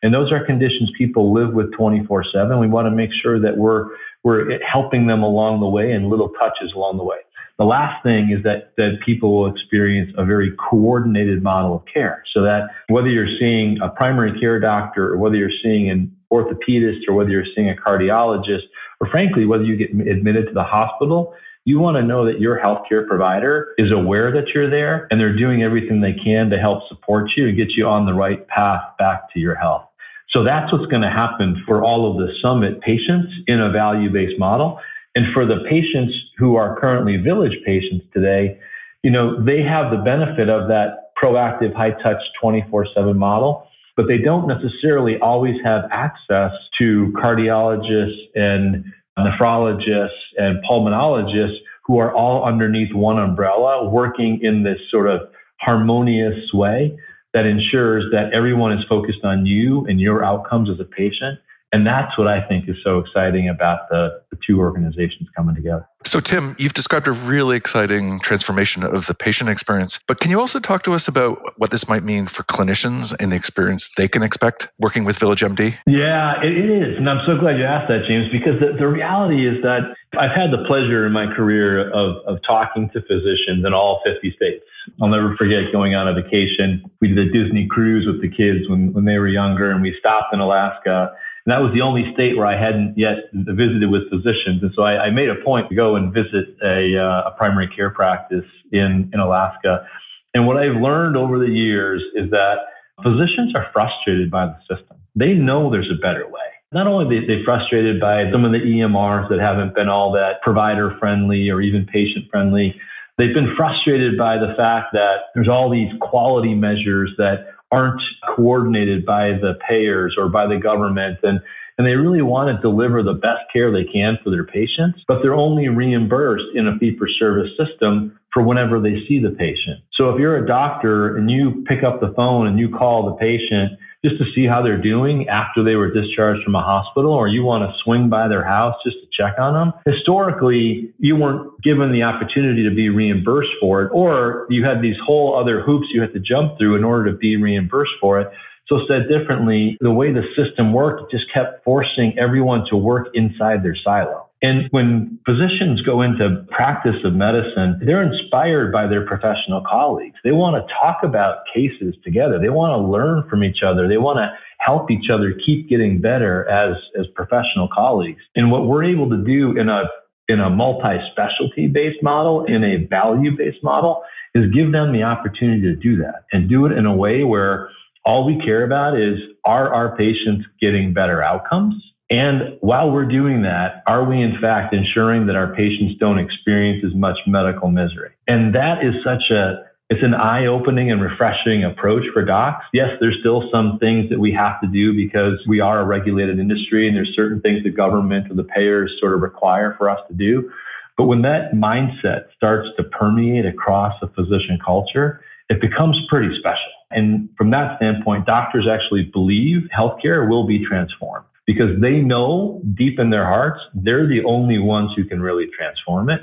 And 0.02 0.12
those 0.12 0.32
are 0.32 0.44
conditions 0.44 0.90
people 0.96 1.32
live 1.34 1.52
with 1.52 1.72
24 1.74 2.24
7. 2.32 2.58
We 2.58 2.68
want 2.68 2.86
to 2.86 2.90
make 2.90 3.10
sure 3.22 3.38
that 3.40 3.56
we're 3.56 3.88
we're 4.24 4.58
helping 4.60 5.06
them 5.06 5.22
along 5.22 5.60
the 5.60 5.68
way 5.68 5.92
and 5.92 6.08
little 6.08 6.30
touches 6.40 6.72
along 6.74 6.96
the 6.96 7.04
way. 7.04 7.18
The 7.58 7.64
last 7.64 8.02
thing 8.02 8.34
is 8.36 8.42
that, 8.42 8.72
that 8.76 8.98
people 9.06 9.38
will 9.38 9.52
experience 9.52 10.12
a 10.18 10.24
very 10.24 10.52
coordinated 10.68 11.42
model 11.42 11.76
of 11.76 11.82
care. 11.92 12.24
So 12.34 12.42
that 12.42 12.62
whether 12.88 13.08
you're 13.08 13.38
seeing 13.38 13.78
a 13.80 13.90
primary 13.90 14.38
care 14.40 14.58
doctor 14.58 15.12
or 15.12 15.18
whether 15.18 15.36
you're 15.36 15.50
seeing 15.62 15.88
an 15.88 16.10
orthopedist 16.32 17.06
or 17.06 17.14
whether 17.14 17.30
you're 17.30 17.44
seeing 17.54 17.70
a 17.70 17.74
cardiologist, 17.74 18.64
or 19.00 19.08
frankly, 19.08 19.44
whether 19.44 19.62
you 19.62 19.76
get 19.76 19.90
admitted 19.90 20.48
to 20.48 20.52
the 20.52 20.64
hospital, 20.64 21.34
you 21.64 21.78
want 21.78 21.96
to 21.96 22.02
know 22.02 22.26
that 22.26 22.40
your 22.40 22.58
healthcare 22.58 23.06
provider 23.06 23.74
is 23.78 23.92
aware 23.92 24.32
that 24.32 24.48
you're 24.54 24.68
there 24.68 25.06
and 25.10 25.20
they're 25.20 25.36
doing 25.36 25.62
everything 25.62 26.00
they 26.00 26.12
can 26.12 26.50
to 26.50 26.58
help 26.58 26.86
support 26.88 27.30
you 27.36 27.48
and 27.48 27.56
get 27.56 27.68
you 27.76 27.86
on 27.86 28.04
the 28.04 28.12
right 28.12 28.46
path 28.48 28.82
back 28.98 29.32
to 29.32 29.38
your 29.38 29.54
health. 29.54 29.86
So 30.30 30.42
that's 30.42 30.72
what's 30.72 30.86
going 30.86 31.02
to 31.02 31.10
happen 31.10 31.62
for 31.66 31.84
all 31.84 32.10
of 32.10 32.16
the 32.16 32.32
summit 32.42 32.80
patients 32.80 33.32
in 33.46 33.60
a 33.60 33.70
value 33.70 34.10
based 34.12 34.38
model. 34.38 34.80
And 35.14 35.26
for 35.32 35.46
the 35.46 35.64
patients 35.68 36.12
who 36.38 36.56
are 36.56 36.78
currently 36.80 37.16
village 37.18 37.56
patients 37.64 38.04
today, 38.12 38.58
you 39.02 39.10
know, 39.10 39.42
they 39.44 39.62
have 39.62 39.90
the 39.90 39.98
benefit 39.98 40.48
of 40.48 40.68
that 40.68 41.12
proactive 41.22 41.74
high 41.74 41.92
touch 42.02 42.20
24 42.40 42.86
7 42.94 43.16
model, 43.16 43.68
but 43.96 44.06
they 44.08 44.18
don't 44.18 44.48
necessarily 44.48 45.16
always 45.20 45.54
have 45.64 45.82
access 45.92 46.50
to 46.78 47.12
cardiologists 47.16 48.18
and 48.34 48.84
nephrologists 49.16 50.08
and 50.36 50.58
pulmonologists 50.68 51.58
who 51.84 51.98
are 51.98 52.12
all 52.12 52.44
underneath 52.44 52.92
one 52.94 53.18
umbrella 53.18 53.88
working 53.88 54.40
in 54.42 54.64
this 54.64 54.78
sort 54.90 55.08
of 55.08 55.20
harmonious 55.60 56.52
way 56.52 56.96
that 57.34 57.44
ensures 57.46 58.04
that 58.12 58.32
everyone 58.32 58.72
is 58.72 58.84
focused 58.88 59.24
on 59.24 59.44
you 59.44 59.86
and 59.86 60.00
your 60.00 60.24
outcomes 60.24 60.70
as 60.70 60.80
a 60.80 60.84
patient. 60.84 61.40
And 61.72 61.84
that's 61.84 62.16
what 62.16 62.28
I 62.28 62.46
think 62.46 62.68
is 62.68 62.76
so 62.84 63.00
exciting 63.00 63.48
about 63.48 63.88
the, 63.90 64.22
the, 64.30 64.38
two 64.46 64.60
organizations 64.60 65.28
coming 65.34 65.56
together. 65.56 65.88
So, 66.04 66.20
Tim, 66.20 66.54
you've 66.56 66.72
described 66.72 67.08
a 67.08 67.12
really 67.12 67.56
exciting 67.56 68.20
transformation 68.20 68.84
of 68.84 69.08
the 69.08 69.14
patient 69.14 69.50
experience, 69.50 69.98
but 70.06 70.20
can 70.20 70.30
you 70.30 70.38
also 70.38 70.60
talk 70.60 70.84
to 70.84 70.92
us 70.92 71.08
about 71.08 71.58
what 71.58 71.72
this 71.72 71.88
might 71.88 72.04
mean 72.04 72.26
for 72.26 72.44
clinicians 72.44 73.12
and 73.18 73.32
the 73.32 73.36
experience 73.36 73.90
they 73.96 74.06
can 74.06 74.22
expect 74.22 74.68
working 74.78 75.04
with 75.04 75.18
Village 75.18 75.40
MD? 75.40 75.76
Yeah, 75.84 76.44
it 76.44 76.70
is. 76.70 76.96
And 76.96 77.10
I'm 77.10 77.26
so 77.26 77.40
glad 77.40 77.58
you 77.58 77.64
asked 77.64 77.88
that, 77.88 78.06
James, 78.06 78.30
because 78.30 78.60
the, 78.60 78.78
the 78.78 78.86
reality 78.86 79.48
is 79.48 79.60
that 79.62 79.96
I've 80.12 80.30
had 80.30 80.52
the 80.52 80.62
pleasure 80.68 81.06
in 81.06 81.12
my 81.12 81.26
career 81.34 81.90
of, 81.90 82.22
of 82.26 82.38
talking 82.46 82.88
to 82.92 83.00
physicians 83.00 83.66
in 83.66 83.74
all 83.74 84.00
50 84.06 84.30
states. 84.36 84.62
I'll 85.00 85.08
never 85.08 85.34
forget 85.36 85.72
going 85.72 85.94
on 85.94 86.08
a 86.08 86.14
vacation. 86.14 86.84
We 87.00 87.08
did 87.08 87.18
a 87.18 87.30
Disney 87.32 87.66
cruise 87.70 88.06
with 88.06 88.20
the 88.20 88.28
kids 88.28 88.68
when, 88.68 88.92
when 88.92 89.04
they 89.04 89.18
were 89.18 89.28
younger, 89.28 89.70
and 89.70 89.82
we 89.82 89.94
stopped 89.98 90.32
in 90.32 90.40
Alaska. 90.40 91.12
And 91.46 91.52
that 91.52 91.60
was 91.60 91.72
the 91.74 91.82
only 91.82 92.08
state 92.14 92.36
where 92.36 92.46
I 92.46 92.56
hadn't 92.56 92.96
yet 92.96 93.28
visited 93.32 93.90
with 93.90 94.08
physicians. 94.08 94.62
And 94.62 94.72
so 94.74 94.82
I, 94.82 95.08
I 95.08 95.10
made 95.10 95.28
a 95.28 95.36
point 95.44 95.68
to 95.68 95.74
go 95.74 95.96
and 95.96 96.12
visit 96.12 96.56
a, 96.64 96.96
uh, 96.96 97.28
a 97.28 97.34
primary 97.36 97.68
care 97.68 97.90
practice 97.90 98.48
in, 98.72 99.10
in 99.12 99.20
Alaska. 99.20 99.86
And 100.32 100.46
what 100.46 100.56
I've 100.56 100.80
learned 100.80 101.16
over 101.16 101.38
the 101.38 101.52
years 101.52 102.02
is 102.14 102.30
that 102.30 102.64
physicians 103.02 103.54
are 103.54 103.66
frustrated 103.72 104.30
by 104.30 104.46
the 104.46 104.58
system. 104.68 104.96
They 105.14 105.32
know 105.34 105.70
there's 105.70 105.92
a 105.92 106.00
better 106.00 106.26
way. 106.26 106.48
Not 106.72 106.88
only 106.88 107.20
they 107.20 107.44
frustrated 107.44 108.00
by 108.00 108.24
some 108.32 108.44
of 108.44 108.50
the 108.50 108.58
EMRs 108.58 109.28
that 109.28 109.38
haven't 109.38 109.76
been 109.76 109.88
all 109.88 110.10
that 110.12 110.42
provider 110.42 110.96
friendly 110.98 111.48
or 111.48 111.60
even 111.60 111.86
patient 111.86 112.26
friendly, 112.30 112.74
They've 113.16 113.34
been 113.34 113.54
frustrated 113.56 114.18
by 114.18 114.38
the 114.38 114.54
fact 114.56 114.92
that 114.92 115.30
there's 115.34 115.48
all 115.48 115.70
these 115.70 115.90
quality 116.00 116.54
measures 116.54 117.12
that 117.18 117.46
aren't 117.70 118.00
coordinated 118.36 119.06
by 119.06 119.38
the 119.40 119.54
payers 119.68 120.16
or 120.18 120.28
by 120.28 120.46
the 120.46 120.58
government. 120.58 121.18
And, 121.22 121.40
and 121.78 121.86
they 121.86 121.92
really 121.92 122.22
want 122.22 122.54
to 122.54 122.60
deliver 122.60 123.02
the 123.02 123.14
best 123.14 123.46
care 123.52 123.72
they 123.72 123.84
can 123.84 124.18
for 124.22 124.30
their 124.30 124.44
patients, 124.44 125.02
but 125.06 125.22
they're 125.22 125.34
only 125.34 125.68
reimbursed 125.68 126.54
in 126.54 126.66
a 126.66 126.78
fee 126.78 126.96
for 126.98 127.08
service 127.18 127.50
system 127.58 128.18
for 128.32 128.42
whenever 128.42 128.80
they 128.80 128.98
see 129.08 129.20
the 129.20 129.30
patient. 129.30 129.82
So 129.94 130.10
if 130.10 130.18
you're 130.18 130.42
a 130.42 130.46
doctor 130.46 131.16
and 131.16 131.30
you 131.30 131.64
pick 131.68 131.84
up 131.84 132.00
the 132.00 132.12
phone 132.16 132.46
and 132.48 132.58
you 132.58 132.68
call 132.68 133.06
the 133.06 133.16
patient 133.16 133.78
just 134.04 134.18
to 134.18 134.24
see 134.34 134.46
how 134.46 134.62
they're 134.62 134.80
doing 134.80 135.28
after 135.28 135.64
they 135.64 135.76
were 135.76 135.90
discharged 135.90 136.42
from 136.44 136.54
a 136.54 136.62
hospital, 136.62 137.12
or 137.12 137.26
you 137.26 137.42
want 137.42 137.62
to 137.62 137.74
swing 137.82 138.10
by 138.10 138.28
their 138.28 138.44
house 138.44 138.74
just 138.84 138.96
to 139.00 139.06
check 139.10 139.38
on 139.38 139.54
them. 139.54 139.72
Historically, 139.86 140.92
you 140.98 141.16
weren't 141.16 141.62
given 141.62 141.90
the 141.90 142.02
opportunity 142.02 142.62
to 142.68 142.74
be 142.74 142.88
reimbursed 142.90 143.54
for 143.60 143.82
it, 143.82 143.90
or 143.92 144.46
you 144.50 144.64
had 144.64 144.82
these 144.82 144.96
whole 145.06 145.38
other 145.40 145.62
hoops 145.62 145.86
you 145.92 146.00
had 146.00 146.12
to 146.12 146.20
jump 146.20 146.58
through 146.58 146.76
in 146.76 146.84
order 146.84 147.10
to 147.10 147.16
be 147.16 147.36
reimbursed 147.36 147.92
for 148.00 148.20
it. 148.20 148.28
So 148.68 148.80
said 148.88 149.08
differently, 149.08 149.76
the 149.80 149.92
way 149.92 150.12
the 150.12 150.24
system 150.36 150.72
worked, 150.72 151.02
it 151.02 151.16
just 151.16 151.32
kept 151.32 151.64
forcing 151.64 152.16
everyone 152.18 152.64
to 152.70 152.76
work 152.76 153.08
inside 153.14 153.62
their 153.62 153.76
silo. 153.84 154.23
And 154.44 154.68
when 154.72 155.18
physicians 155.24 155.80
go 155.86 156.02
into 156.02 156.44
practice 156.50 157.00
of 157.02 157.14
medicine, 157.14 157.80
they're 157.80 158.02
inspired 158.02 158.72
by 158.72 158.86
their 158.86 159.06
professional 159.06 159.62
colleagues. 159.66 160.16
They 160.22 160.32
want 160.32 160.60
to 160.60 160.74
talk 160.82 160.98
about 161.02 161.44
cases 161.54 161.94
together. 162.04 162.38
They 162.38 162.50
want 162.50 162.72
to 162.78 162.86
learn 162.86 163.26
from 163.30 163.42
each 163.42 163.62
other. 163.64 163.88
They 163.88 163.96
want 163.96 164.18
to 164.18 164.28
help 164.58 164.90
each 164.90 165.08
other 165.10 165.32
keep 165.46 165.70
getting 165.70 165.98
better 165.98 166.46
as, 166.46 166.76
as 167.00 167.06
professional 167.14 167.70
colleagues. 167.74 168.20
And 168.36 168.50
what 168.50 168.66
we're 168.66 168.84
able 168.84 169.08
to 169.08 169.16
do 169.16 169.58
in 169.58 169.70
a 169.70 169.84
in 170.28 170.40
a 170.40 170.50
multi-specialty 170.50 171.68
based 171.68 172.02
model, 172.02 172.44
in 172.44 172.64
a 172.64 172.86
value-based 172.86 173.62
model, 173.62 174.02
is 174.34 174.44
give 174.54 174.72
them 174.72 174.92
the 174.92 175.02
opportunity 175.02 175.62
to 175.62 175.76
do 175.76 175.96
that 175.96 176.24
and 176.32 176.48
do 176.50 176.66
it 176.66 176.72
in 176.72 176.86
a 176.86 176.94
way 176.94 177.24
where 177.24 177.68
all 178.04 178.26
we 178.26 178.42
care 178.44 178.64
about 178.64 178.98
is 178.98 179.18
are 179.44 179.72
our 179.72 179.96
patients 179.96 180.44
getting 180.60 180.92
better 180.92 181.22
outcomes? 181.22 181.74
And 182.10 182.58
while 182.60 182.90
we're 182.90 183.08
doing 183.08 183.42
that, 183.42 183.82
are 183.86 184.04
we 184.04 184.20
in 184.20 184.38
fact 184.40 184.74
ensuring 184.74 185.26
that 185.26 185.36
our 185.36 185.54
patients 185.54 185.94
don't 185.98 186.18
experience 186.18 186.84
as 186.86 186.94
much 186.94 187.16
medical 187.26 187.70
misery? 187.70 188.10
And 188.28 188.54
that 188.54 188.84
is 188.84 188.94
such 189.04 189.30
a 189.30 189.64
it's 189.90 190.02
an 190.02 190.14
eye-opening 190.14 190.90
and 190.90 191.02
refreshing 191.02 191.62
approach 191.62 192.04
for 192.14 192.24
docs. 192.24 192.64
Yes, 192.72 192.88
there's 193.00 193.18
still 193.20 193.48
some 193.52 193.78
things 193.78 194.08
that 194.08 194.18
we 194.18 194.32
have 194.32 194.58
to 194.62 194.66
do 194.66 194.94
because 194.94 195.38
we 195.46 195.60
are 195.60 195.80
a 195.80 195.84
regulated 195.84 196.38
industry 196.38 196.88
and 196.88 196.96
there's 196.96 197.12
certain 197.14 197.40
things 197.42 197.62
the 197.64 197.70
government 197.70 198.30
or 198.30 198.34
the 198.34 198.44
payers 198.44 198.90
sort 198.98 199.12
of 199.12 199.20
require 199.20 199.74
for 199.76 199.90
us 199.90 199.98
to 200.08 200.14
do. 200.14 200.50
But 200.96 201.04
when 201.04 201.20
that 201.22 201.52
mindset 201.52 202.32
starts 202.34 202.68
to 202.78 202.84
permeate 202.84 203.44
across 203.44 203.94
a 204.00 204.08
physician 204.08 204.58
culture, 204.64 205.20
it 205.50 205.60
becomes 205.60 205.98
pretty 206.08 206.34
special. 206.38 206.72
And 206.90 207.28
from 207.36 207.50
that 207.50 207.76
standpoint, 207.76 208.24
doctors 208.24 208.66
actually 208.70 209.10
believe 209.12 209.68
healthcare 209.76 210.28
will 210.28 210.46
be 210.46 210.64
transformed 210.64 211.26
because 211.46 211.80
they 211.80 212.00
know 212.00 212.62
deep 212.74 212.98
in 212.98 213.10
their 213.10 213.26
hearts 213.26 213.60
they're 213.74 214.06
the 214.06 214.24
only 214.24 214.58
ones 214.58 214.90
who 214.96 215.04
can 215.04 215.20
really 215.20 215.46
transform 215.56 216.10
it. 216.10 216.20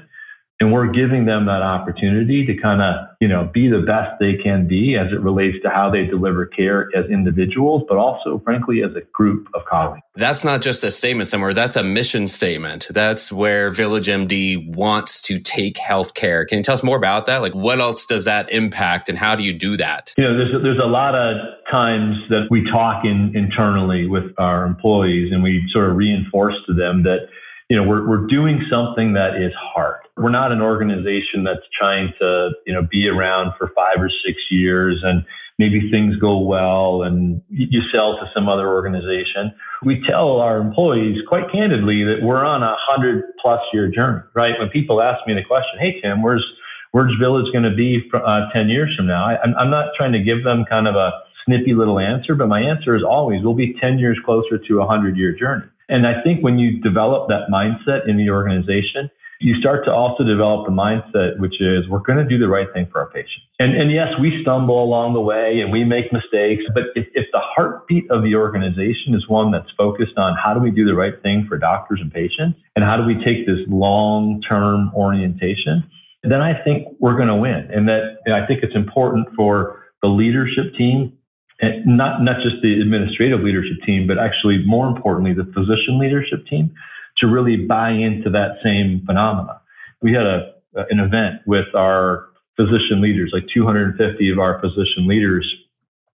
And 0.60 0.72
we're 0.72 0.92
giving 0.92 1.26
them 1.26 1.48
that 1.48 1.64
opportunity 1.64 2.46
to 2.46 2.56
kind 2.56 2.84
of, 2.84 3.08
you 3.20 3.28
know, 3.28 3.50
be 3.52 3.68
the 3.68 3.80
best 3.80 4.20
they 4.20 4.36
can 4.44 4.68
be 4.68 4.96
as 4.96 5.12
it 5.12 5.20
relates 5.20 5.58
to 5.64 5.70
how 5.70 5.90
they 5.90 6.06
deliver 6.06 6.46
care 6.46 6.88
as 6.96 7.10
individuals, 7.10 7.82
but 7.90 7.98
also, 7.98 8.40
frankly, 8.46 8.84
as 8.84 8.92
a 8.96 9.02
group 9.12 9.48
of 9.56 9.66
colleagues. 9.66 10.04
That's 10.14 10.44
not 10.44 10.62
just 10.62 10.84
a 10.84 10.92
statement 10.92 11.30
somewhere. 11.30 11.56
That's 11.56 11.78
a 11.78 11.84
mission 11.84 12.28
statement. 12.28 12.90
That's 12.92 13.32
where 13.32 13.72
Village 13.72 14.06
MD 14.06 14.76
wants 14.76 15.20
to 15.22 15.40
take 15.40 15.78
healthcare. 15.78 16.48
Can 16.48 16.60
you 16.60 16.64
tell 16.64 16.76
us 16.76 16.84
more 16.84 16.98
about 16.98 17.26
that? 17.26 17.42
Like, 17.42 17.54
what 17.54 17.80
else 17.80 18.06
does 18.06 18.26
that 18.26 18.52
impact 18.52 19.10
and 19.10 19.18
how 19.18 19.36
do 19.36 19.42
you 19.42 19.54
do 19.54 19.78
that? 19.78 20.14
You 20.16 20.26
know, 20.26 20.38
there's 20.38 20.62
there's 20.62 20.80
a 20.80 20.88
lot 20.88 21.16
of 21.16 21.38
times 21.72 22.18
that 22.30 22.48
we 22.52 22.70
talk 22.70 23.06
in, 23.06 23.32
internally 23.34 24.08
with 24.08 24.34
our 24.38 24.66
employees 24.66 25.32
and 25.32 25.42
we 25.42 25.64
sort 25.72 25.90
of 25.90 25.96
reinforce 25.96 26.56
to 26.68 26.74
them 26.74 27.04
that 27.04 27.30
you 27.72 27.78
know, 27.78 27.88
we're, 27.88 28.06
we're 28.06 28.28
doing 28.28 28.60
something 28.70 29.14
that 29.14 29.40
is 29.40 29.54
hard. 29.56 30.02
We're 30.18 30.30
not 30.30 30.52
an 30.52 30.60
organization 30.60 31.46
that's 31.46 31.64
trying 31.72 32.12
to, 32.20 32.50
you 32.66 32.74
know, 32.74 32.86
be 32.92 33.08
around 33.08 33.54
for 33.58 33.72
five 33.74 33.96
or 33.98 34.10
six 34.28 34.38
years 34.52 35.00
and 35.02 35.24
maybe 35.58 35.90
things 35.90 36.18
go 36.18 36.38
well 36.40 37.04
and 37.04 37.42
you 37.48 37.80
sell 37.94 38.20
to 38.20 38.30
some 38.36 38.50
other 38.50 38.68
organization. 38.68 39.56
We 39.86 40.04
tell 40.06 40.42
our 40.42 40.60
employees 40.60 41.20
quite 41.30 41.50
candidly 41.50 42.04
that 42.04 42.20
we're 42.22 42.44
on 42.44 42.62
a 42.62 42.76
hundred 42.78 43.24
plus 43.42 43.62
year 43.72 43.90
journey, 43.90 44.20
right? 44.36 44.52
When 44.60 44.68
people 44.68 45.02
ask 45.02 45.26
me 45.26 45.34
the 45.34 45.48
question, 45.48 45.80
Hey, 45.80 46.02
Tim, 46.02 46.22
where's, 46.22 46.46
where's 46.92 47.16
Village 47.22 47.54
going 47.54 47.64
to 47.64 47.74
be 47.74 48.04
uh, 48.14 48.52
10 48.52 48.68
years 48.68 48.94
from 48.98 49.08
now? 49.08 49.24
I, 49.24 49.38
I'm 49.58 49.70
not 49.70 49.96
trying 49.96 50.12
to 50.12 50.20
give 50.20 50.44
them 50.44 50.66
kind 50.70 50.90
of 50.90 50.96
a 50.96 51.12
snippy 51.52 51.74
little 51.74 52.00
answer, 52.00 52.36
but 52.36 52.48
my 52.48 52.62
answer 52.62 52.96
is 52.96 53.04
always 53.04 53.44
we'll 53.44 53.54
be 53.54 53.76
10 53.82 54.00
years 54.00 54.18
closer 54.26 54.58
to 54.58 54.82
a 54.82 54.88
hundred 54.88 55.18
year 55.18 55.36
journey. 55.38 55.66
And 55.90 56.08
I 56.08 56.24
think 56.24 56.44
when 56.44 56.58
you 56.58 56.80
develop 56.80 57.28
that 57.28 57.52
mindset 57.52 58.08
in 58.08 58.18
the 58.18 58.30
organization, 58.30 59.12
you 59.42 59.56
start 59.60 59.84
to 59.86 59.92
also 59.92 60.24
develop 60.24 60.68
the 60.68 60.72
mindset, 60.72 61.40
which 61.40 61.60
is 61.60 61.90
we're 61.90 62.06
going 62.06 62.20
to 62.20 62.30
do 62.30 62.38
the 62.38 62.48
right 62.48 62.68
thing 62.74 62.88
for 62.92 63.02
our 63.02 63.10
patients. 63.10 63.44
And, 63.60 63.76
and 63.76 63.92
yes, 63.92 64.08
we 64.22 64.40
stumble 64.42 64.84
along 64.84 65.14
the 65.14 65.20
way 65.20 65.60
and 65.62 65.72
we 65.72 65.84
make 65.84 66.14
mistakes, 66.14 66.64
but 66.74 66.94
if, 66.96 67.08
if 67.14 67.26
the 67.34 67.42
heartbeat 67.42 68.10
of 68.12 68.22
the 68.22 68.36
organization 68.36 69.18
is 69.18 69.28
one 69.28 69.52
that's 69.52 69.70
focused 69.76 70.18
on 70.18 70.38
how 70.38 70.54
do 70.54 70.60
we 70.60 70.70
do 70.70 70.86
the 70.86 70.94
right 70.94 71.20
thing 71.24 71.46
for 71.50 71.58
doctors 71.58 72.00
and 72.02 72.14
patients 72.14 72.60
and 72.76 72.86
how 72.86 72.96
do 72.96 73.04
we 73.04 73.16
take 73.16 73.48
this 73.48 73.60
long 73.68 74.42
term 74.48 74.92
orientation, 74.96 75.84
then 76.24 76.40
I 76.40 76.54
think 76.64 76.88
we're 77.00 77.18
going 77.18 77.34
to 77.34 77.36
win. 77.36 77.68
And 77.74 77.90
that 77.90 78.22
and 78.26 78.36
I 78.36 78.46
think 78.46 78.62
it's 78.62 78.76
important 78.76 79.28
for 79.36 79.82
the 80.04 80.08
leadership 80.08 80.78
team 80.78 81.18
and 81.62 81.98
not 81.98 82.22
not 82.24 82.38
just 82.44 82.62
the 82.62 82.82
administrative 82.82 83.42
leadership 83.42 83.78
team, 83.86 84.08
but 84.08 84.18
actually 84.18 84.64
more 84.66 84.88
importantly, 84.88 85.34
the 85.34 85.46
physician 85.54 86.00
leadership 86.00 86.46
team 86.50 86.74
to 87.18 87.28
really 87.28 87.58
buy 87.58 87.90
into 87.92 88.30
that 88.32 88.58
same 88.64 89.04
phenomena. 89.06 89.62
We 90.02 90.14
had 90.14 90.26
a 90.26 90.54
an 90.74 91.00
event 91.00 91.42
with 91.46 91.68
our 91.76 92.28
physician 92.56 93.02
leaders, 93.02 93.32
like 93.34 93.44
250 93.54 94.32
of 94.32 94.40
our 94.40 94.60
physician 94.62 95.08
leaders 95.08 95.46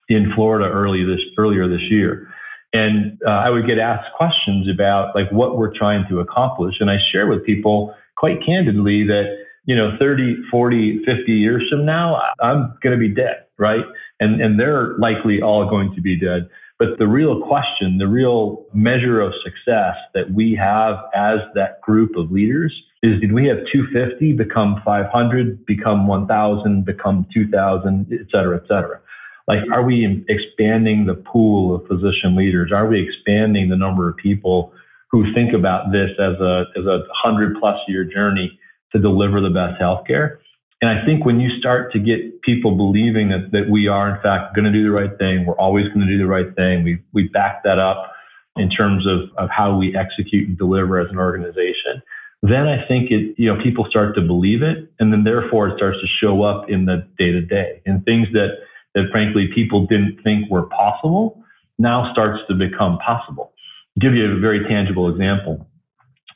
in 0.09 0.33
Florida 0.35 0.71
early 0.73 1.05
this 1.05 1.21
earlier 1.39 1.69
this 1.69 1.83
year. 1.91 2.29
And 2.73 3.19
uh, 3.27 3.31
I 3.31 3.51
would 3.51 3.67
get 3.67 3.79
asked 3.79 4.09
questions 4.17 4.69
about 4.73 5.15
like 5.15 5.31
what 5.31 5.57
we're 5.57 5.77
trying 5.77 6.05
to 6.11 6.21
accomplish. 6.21 6.77
And 6.81 6.91
I 6.91 6.97
share 7.13 7.27
with 7.27 7.45
people 7.45 7.95
quite 8.17 8.39
candidly 8.45 9.07
that, 9.07 9.37
you 9.65 9.75
know, 9.75 9.97
30, 9.99 10.37
40, 10.51 11.05
50 11.05 11.33
years 11.33 11.65
from 11.71 11.87
now, 11.87 12.21
I'm 12.41 12.77
going 12.83 12.99
to 12.99 13.01
be 13.01 13.13
dead, 13.13 13.47
right? 13.59 13.85
And, 14.21 14.41
and 14.41 14.59
they're 14.59 14.97
likely 14.99 15.43
all 15.43 15.69
going 15.69 15.95
to 15.95 16.01
be 16.01 16.19
dead. 16.19 16.49
But 16.79 16.99
the 16.99 17.07
real 17.07 17.41
question, 17.41 17.97
the 17.99 18.07
real 18.07 18.67
measure 18.75 19.21
of 19.21 19.33
success 19.43 19.97
that 20.15 20.33
we 20.35 20.55
have 20.61 20.97
as 21.15 21.39
that 21.55 21.81
group 21.81 22.17
of 22.17 22.31
leaders 22.31 22.73
is 23.03 23.21
did 23.21 23.33
we 23.33 23.47
have 23.47 23.59
250 23.73 24.35
become 24.35 24.83
500, 24.85 25.65
become 25.65 26.07
1,000, 26.07 26.85
become 26.85 27.27
2,000, 27.33 28.07
et 28.13 28.27
cetera, 28.31 28.57
et 28.57 28.69
cetera? 28.69 29.01
Like, 29.49 29.61
are 29.73 29.85
we 29.85 30.25
expanding 30.29 31.07
the 31.07 31.15
pool 31.15 31.75
of 31.75 31.87
physician 31.87 32.37
leaders? 32.37 32.73
Are 32.75 32.89
we 32.89 33.01
expanding 33.01 33.69
the 33.69 33.77
number 33.77 34.09
of 34.09 34.17
people 34.17 34.73
who 35.11 35.33
think 35.33 35.55
about 35.55 35.93
this 35.93 36.11
as 36.19 36.35
a, 36.41 36.65
as 36.77 36.85
a 36.85 37.05
hundred 37.15 37.57
plus 37.59 37.79
year 37.89 38.05
journey 38.05 38.59
to 38.93 38.99
deliver 39.01 39.41
the 39.41 39.51
best 39.51 39.81
healthcare? 39.81 40.39
And 40.87 41.01
I 41.01 41.05
think 41.05 41.25
when 41.25 41.41
you 41.41 41.51
start 41.59 41.91
to 41.95 41.99
get 41.99 42.43
people 42.43 42.77
believing 42.77 43.31
that, 43.31 43.51
that 43.51 43.69
we 43.69 43.89
are, 43.89 44.15
in 44.15 44.23
fact, 44.23 44.55
going 44.55 44.67
to 44.67 44.73
do 44.73 44.85
the 44.85 44.93
right 44.93 45.11
thing, 45.19 45.45
we're 45.45 45.59
always 45.59 45.89
going 45.89 45.99
to 45.99 46.07
do 46.07 46.17
the 46.17 46.29
right 46.29 46.55
thing, 46.55 46.85
we, 46.85 47.03
we 47.13 47.27
back 47.27 47.65
that 47.65 47.81
up 47.81 48.13
in 48.55 48.71
terms 48.71 49.05
of, 49.05 49.35
of 49.37 49.51
how 49.51 49.77
we 49.77 49.97
execute 49.97 50.47
and 50.47 50.57
deliver 50.57 51.01
as 51.01 51.11
an 51.11 51.19
organization, 51.19 52.01
then 52.43 52.69
I 52.69 52.87
think 52.87 53.11
it, 53.11 53.35
you 53.37 53.53
know, 53.53 53.61
people 53.61 53.85
start 53.91 54.15
to 54.15 54.21
believe 54.21 54.63
it. 54.63 54.89
And 55.01 55.13
then 55.13 55.25
therefore 55.25 55.67
it 55.69 55.77
starts 55.77 55.99
to 56.01 56.07
show 56.07 56.45
up 56.45 56.71
in 56.71 56.85
the 56.85 57.05
day 57.19 57.33
to 57.33 57.41
day 57.41 57.83
and 57.85 58.05
things 58.05 58.29
that, 58.35 58.51
that 58.95 59.07
frankly 59.11 59.49
people 59.53 59.89
didn't 59.89 60.21
think 60.23 60.49
were 60.49 60.67
possible 60.67 61.43
now 61.81 62.13
starts 62.13 62.41
to 62.47 62.55
become 62.55 62.99
possible. 62.99 63.53
I'll 63.97 64.09
give 64.09 64.15
you 64.15 64.37
a 64.37 64.39
very 64.39 64.63
tangible 64.69 65.11
example 65.11 65.67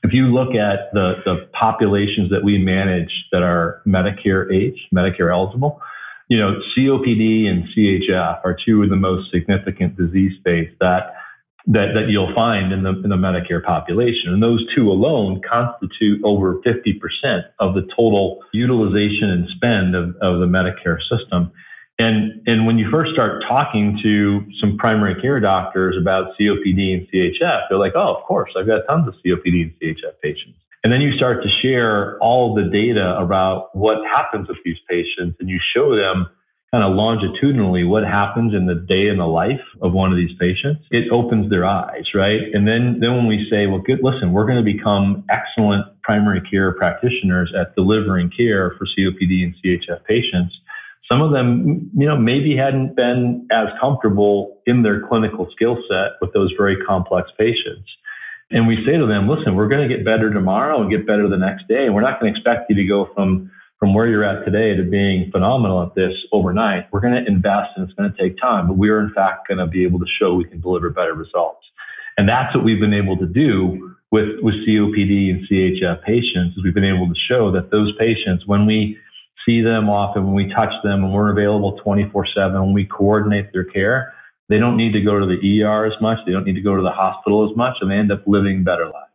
if 0.03 0.13
you 0.13 0.33
look 0.33 0.55
at 0.55 0.93
the, 0.93 1.15
the 1.25 1.49
populations 1.53 2.31
that 2.31 2.43
we 2.43 2.59
manage 2.59 3.11
that 3.33 3.43
are 3.43 3.83
Medicare 3.87 4.53
age, 4.53 4.79
Medicare 4.95 5.33
eligible, 5.33 5.81
you 6.29 6.39
know, 6.39 6.61
COPD 6.77 7.47
and 7.47 7.65
CHF 7.77 8.41
are 8.45 8.57
two 8.65 8.83
of 8.83 8.89
the 8.89 8.97
most 8.97 9.31
significant 9.31 9.97
disease 9.97 10.33
states 10.41 10.73
that 10.81 11.15
that, 11.67 11.93
that 11.95 12.09
you'll 12.09 12.35
find 12.35 12.73
in 12.73 12.83
the, 12.83 12.91
in 13.05 13.11
the 13.11 13.17
Medicare 13.17 13.63
population. 13.63 14.33
And 14.33 14.43
those 14.43 14.65
two 14.75 14.91
alone 14.91 15.43
constitute 15.49 16.23
over 16.25 16.57
50% 16.63 17.43
of 17.59 17.75
the 17.75 17.83
total 17.95 18.41
utilization 18.53 19.29
and 19.29 19.47
spend 19.55 19.95
of, 19.95 20.17
of 20.23 20.41
the 20.41 20.47
Medicare 20.47 20.99
system. 21.11 21.53
And, 22.01 22.41
and 22.47 22.65
when 22.65 22.79
you 22.79 22.89
first 22.91 23.13
start 23.13 23.45
talking 23.47 24.01
to 24.03 24.41
some 24.59 24.79
primary 24.79 25.21
care 25.21 25.39
doctors 25.39 25.97
about 26.01 26.33
COPD 26.41 26.97
and 26.97 27.07
CHF, 27.13 27.69
they're 27.69 27.79
like, 27.79 27.93
oh, 27.95 28.17
of 28.17 28.25
course, 28.25 28.51
I've 28.59 28.67
got 28.67 28.89
tons 28.89 29.07
of 29.07 29.15
COPD 29.21 29.69
and 29.69 29.73
CHF 29.77 30.17
patients. 30.23 30.57
And 30.83 30.91
then 30.91 31.03
you 31.03 31.13
start 31.13 31.43
to 31.43 31.49
share 31.61 32.17
all 32.23 32.55
the 32.55 32.65
data 32.73 33.19
about 33.21 33.77
what 33.77 33.99
happens 34.09 34.49
with 34.49 34.57
these 34.65 34.79
patients 34.89 35.37
and 35.41 35.51
you 35.51 35.61
show 35.77 35.95
them 35.95 36.27
kind 36.73 36.85
of 36.85 36.97
longitudinally 36.97 37.85
what 37.85 38.05
happens 38.05 38.55
in 38.55 38.65
the 38.65 38.77
day 38.77 39.09
in 39.09 39.19
the 39.19 39.27
life 39.27 39.61
of 39.83 39.93
one 39.93 40.11
of 40.11 40.17
these 40.17 40.33
patients. 40.41 40.81
It 40.91 41.13
opens 41.13 41.51
their 41.51 41.67
eyes, 41.67 42.09
right? 42.15 42.41
And 42.55 42.67
then, 42.67 42.97
then 43.01 43.13
when 43.13 43.27
we 43.27 43.47
say, 43.51 43.67
well, 43.67 43.83
good, 43.85 44.01
listen, 44.03 44.33
we're 44.33 44.47
going 44.47 44.65
to 44.65 44.65
become 44.65 45.23
excellent 45.29 45.85
primary 46.01 46.41
care 46.49 46.73
practitioners 46.73 47.53
at 47.53 47.75
delivering 47.75 48.31
care 48.35 48.73
for 48.79 48.87
COPD 48.87 49.45
and 49.45 49.55
CHF 49.61 50.03
patients 50.09 50.55
some 51.11 51.23
of 51.23 51.33
them, 51.33 51.91
you 51.97 52.07
know, 52.07 52.17
maybe 52.17 52.57
hadn't 52.57 52.95
been 52.95 53.49
as 53.51 53.67
comfortable 53.81 54.59
in 54.67 54.83
their 54.83 55.07
clinical 55.09 55.49
skill 55.53 55.77
set 55.89 56.21
with 56.21 56.33
those 56.33 56.53
very 56.57 56.77
complex 56.87 57.31
patients. 57.37 57.89
And 58.51 58.67
we 58.67 58.85
say 58.87 58.97
to 58.97 59.07
them, 59.07 59.29
listen, 59.29 59.57
we're 59.57 59.69
going 59.69 59.89
to 59.89 59.95
get 59.95 60.05
better 60.05 60.33
tomorrow 60.33 60.81
and 60.81 60.91
get 60.91 61.07
better 61.07 61.29
the 61.29 61.37
next 61.37 61.67
day. 61.67 61.87
And 61.87 61.95
we're 61.95 62.03
not 62.03 62.21
going 62.21 62.33
to 62.33 62.39
expect 62.39 62.71
you 62.71 62.77
to 62.77 62.85
go 62.85 63.09
from, 63.15 63.51
from 63.79 63.95
where 63.95 64.07
you're 64.07 64.25
at 64.25 64.45
today 64.45 64.77
to 64.77 64.89
being 64.89 65.31
phenomenal 65.33 65.83
at 65.83 65.95
this 65.95 66.13
overnight. 66.33 66.87
We're 66.93 67.01
going 67.01 67.15
to 67.15 67.27
invest 67.27 67.71
and 67.77 67.89
it's 67.89 67.95
going 67.95 68.13
to 68.13 68.17
take 68.17 68.39
time, 68.41 68.69
but 68.69 68.77
we 68.77 68.89
are 68.91 69.01
in 69.01 69.13
fact 69.13 69.49
going 69.49 69.59
to 69.59 69.67
be 69.67 69.85
able 69.85 69.99
to 69.99 70.07
show 70.19 70.35
we 70.35 70.45
can 70.45 70.61
deliver 70.61 70.91
better 70.91 71.15
results. 71.15 71.67
And 72.19 72.29
that's 72.29 72.55
what 72.55 72.65
we've 72.65 72.81
been 72.81 72.95
able 72.95 73.17
to 73.19 73.27
do 73.27 73.97
with, 74.11 74.39
with 74.43 74.55
COPD 74.67 75.31
and 75.31 75.47
CHF 75.49 76.03
patients 76.05 76.57
is 76.57 76.65
we've 76.65 76.75
been 76.75 76.85
able 76.85 77.09
to 77.09 77.19
show 77.29 77.51
that 77.53 77.71
those 77.71 77.93
patients, 77.99 78.47
when 78.47 78.67
we 78.67 78.99
see 79.47 79.63
them 79.63 79.89
often, 79.89 80.25
when 80.27 80.35
we 80.35 80.53
touch 80.53 80.73
them, 80.83 81.05
and 81.05 81.13
we're 81.13 81.31
available 81.31 81.79
24 81.83 82.27
7, 82.35 82.61
when 82.61 82.73
we 82.73 82.85
coordinate 82.85 83.53
their 83.53 83.65
care, 83.65 84.15
they 84.49 84.59
don't 84.59 84.77
need 84.77 84.93
to 84.93 85.01
go 85.01 85.19
to 85.19 85.27
the 85.27 85.63
ER 85.63 85.87
as 85.87 85.93
much. 86.01 86.19
They 86.27 86.33
don't 86.33 86.45
need 86.45 86.57
to 86.57 86.61
go 86.61 86.77
to 86.77 86.83
the 86.83 86.91
hospital 86.91 87.49
as 87.49 87.57
much, 87.57 87.77
and 87.81 87.91
they 87.91 87.97
end 87.97 88.13
up 88.13 88.23
living 88.27 88.65
better 88.65 88.87
lives. 88.87 89.11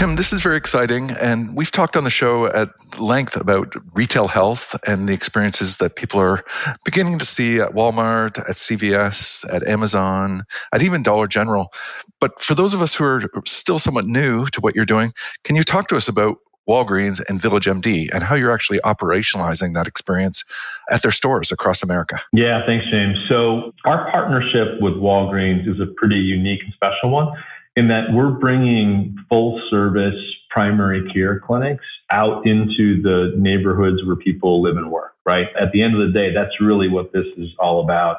Tim, 0.00 0.16
this 0.16 0.32
is 0.32 0.40
very 0.40 0.56
exciting. 0.56 1.10
And 1.10 1.54
we've 1.54 1.70
talked 1.70 1.96
on 1.96 2.04
the 2.04 2.10
show 2.10 2.46
at 2.46 2.70
length 2.98 3.36
about 3.36 3.74
retail 3.94 4.28
health 4.28 4.74
and 4.86 5.08
the 5.08 5.12
experiences 5.12 5.78
that 5.78 5.94
people 5.94 6.20
are 6.20 6.42
beginning 6.84 7.18
to 7.18 7.26
see 7.26 7.60
at 7.60 7.72
Walmart, 7.72 8.38
at 8.38 8.56
CVS, 8.56 9.52
at 9.52 9.66
Amazon, 9.66 10.44
at 10.72 10.82
even 10.82 11.02
Dollar 11.02 11.26
General. 11.26 11.72
But 12.20 12.40
for 12.40 12.54
those 12.54 12.72
of 12.72 12.82
us 12.82 12.94
who 12.94 13.04
are 13.04 13.22
still 13.46 13.78
somewhat 13.78 14.06
new 14.06 14.46
to 14.46 14.60
what 14.60 14.74
you're 14.74 14.86
doing, 14.86 15.12
can 15.44 15.56
you 15.56 15.64
talk 15.64 15.88
to 15.88 15.96
us 15.96 16.08
about 16.08 16.38
Walgreens 16.70 17.20
and 17.28 17.42
Village 17.42 17.66
MD 17.66 18.08
and 18.14 18.22
how 18.22 18.36
you're 18.36 18.52
actually 18.52 18.78
operationalizing 18.78 19.74
that 19.74 19.88
experience 19.88 20.44
at 20.88 21.02
their 21.02 21.10
stores 21.10 21.50
across 21.50 21.82
America. 21.82 22.20
Yeah, 22.32 22.60
thanks, 22.64 22.86
James. 22.92 23.18
So, 23.28 23.72
our 23.84 24.08
partnership 24.12 24.80
with 24.80 24.94
Walgreens 24.94 25.68
is 25.68 25.80
a 25.80 25.92
pretty 25.96 26.14
unique 26.14 26.60
and 26.62 26.72
special 26.74 27.10
one 27.10 27.32
in 27.74 27.88
that 27.88 28.12
we're 28.12 28.30
bringing 28.30 29.16
full 29.28 29.60
service 29.68 30.14
primary 30.50 31.10
care 31.12 31.40
clinics 31.40 31.84
out 32.10 32.46
into 32.46 33.02
the 33.02 33.32
neighborhoods 33.36 34.04
where 34.04 34.16
people 34.16 34.62
live 34.62 34.76
and 34.76 34.90
work, 34.92 35.14
right? 35.24 35.46
At 35.60 35.72
the 35.72 35.82
end 35.82 36.00
of 36.00 36.06
the 36.06 36.12
day, 36.12 36.32
that's 36.32 36.60
really 36.60 36.88
what 36.88 37.12
this 37.12 37.26
is 37.36 37.48
all 37.58 37.82
about. 37.82 38.18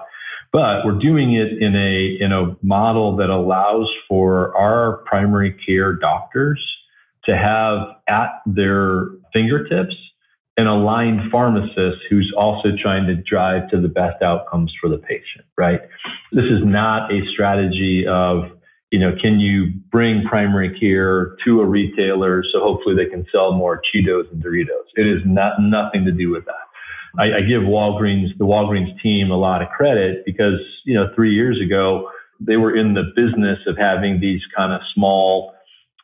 But 0.52 0.86
we're 0.86 1.00
doing 1.00 1.34
it 1.36 1.64
in 1.64 1.76
a 1.76 2.18
in 2.20 2.34
a 2.34 2.58
model 2.62 3.16
that 3.18 3.30
allows 3.30 3.90
for 4.10 4.56
our 4.58 4.98
primary 5.06 5.56
care 5.66 5.94
doctors 5.94 6.62
to 7.26 7.36
have 7.36 7.88
at 8.08 8.42
their 8.46 9.08
fingertips 9.34 9.96
an 10.58 10.68
aligned 10.68 11.32
pharmacist 11.32 11.98
who's 12.10 12.32
also 12.38 12.70
trying 12.82 13.08
to 13.08 13.16
drive 13.16 13.70
to 13.70 13.80
the 13.80 13.88
best 13.88 14.22
outcomes 14.22 14.74
for 14.80 14.90
the 14.90 14.98
patient, 14.98 15.46
right? 15.58 15.80
This 16.32 16.46
is 16.46 16.60
not 16.64 17.12
a 17.12 17.22
strategy 17.34 18.06
of, 18.08 18.52
you 18.92 19.00
know, 19.00 19.16
can 19.22 19.40
you 19.40 19.72
bring 19.90 20.24
primary 20.28 20.78
care 20.78 21.38
to 21.46 21.62
a 21.62 21.66
retailer 21.66 22.44
so 22.52 22.60
hopefully 22.60 22.96
they 22.96 23.10
can 23.10 23.26
sell 23.32 23.54
more 23.54 23.82
Cheetos 23.82 24.30
and 24.32 24.44
Doritos? 24.44 24.92
It 24.96 25.08
is 25.08 25.22
not 25.26 25.54
nothing 25.62 26.04
to 26.06 26.12
do 26.12 26.30
with 26.30 26.46
that. 26.46 26.68
I, 27.18 27.38
I 27.38 27.42
give 27.42 27.62
Walgreens, 27.62 28.38
the 28.38 28.46
Walgreens 28.46 29.02
team 29.02 29.32
a 29.32 29.38
lot 29.38 29.62
of 29.62 29.70
credit 29.70 30.24
because, 30.26 30.60
you 30.86 30.94
know, 30.94 31.08
three 31.16 31.34
years 31.34 31.60
ago, 31.64 32.10
they 32.40 32.58
were 32.58 32.76
in 32.76 32.94
the 32.94 33.04
business 33.16 33.60
of 33.68 33.78
having 33.78 34.20
these 34.20 34.42
kind 34.56 34.74
of 34.74 34.82
small, 34.94 35.54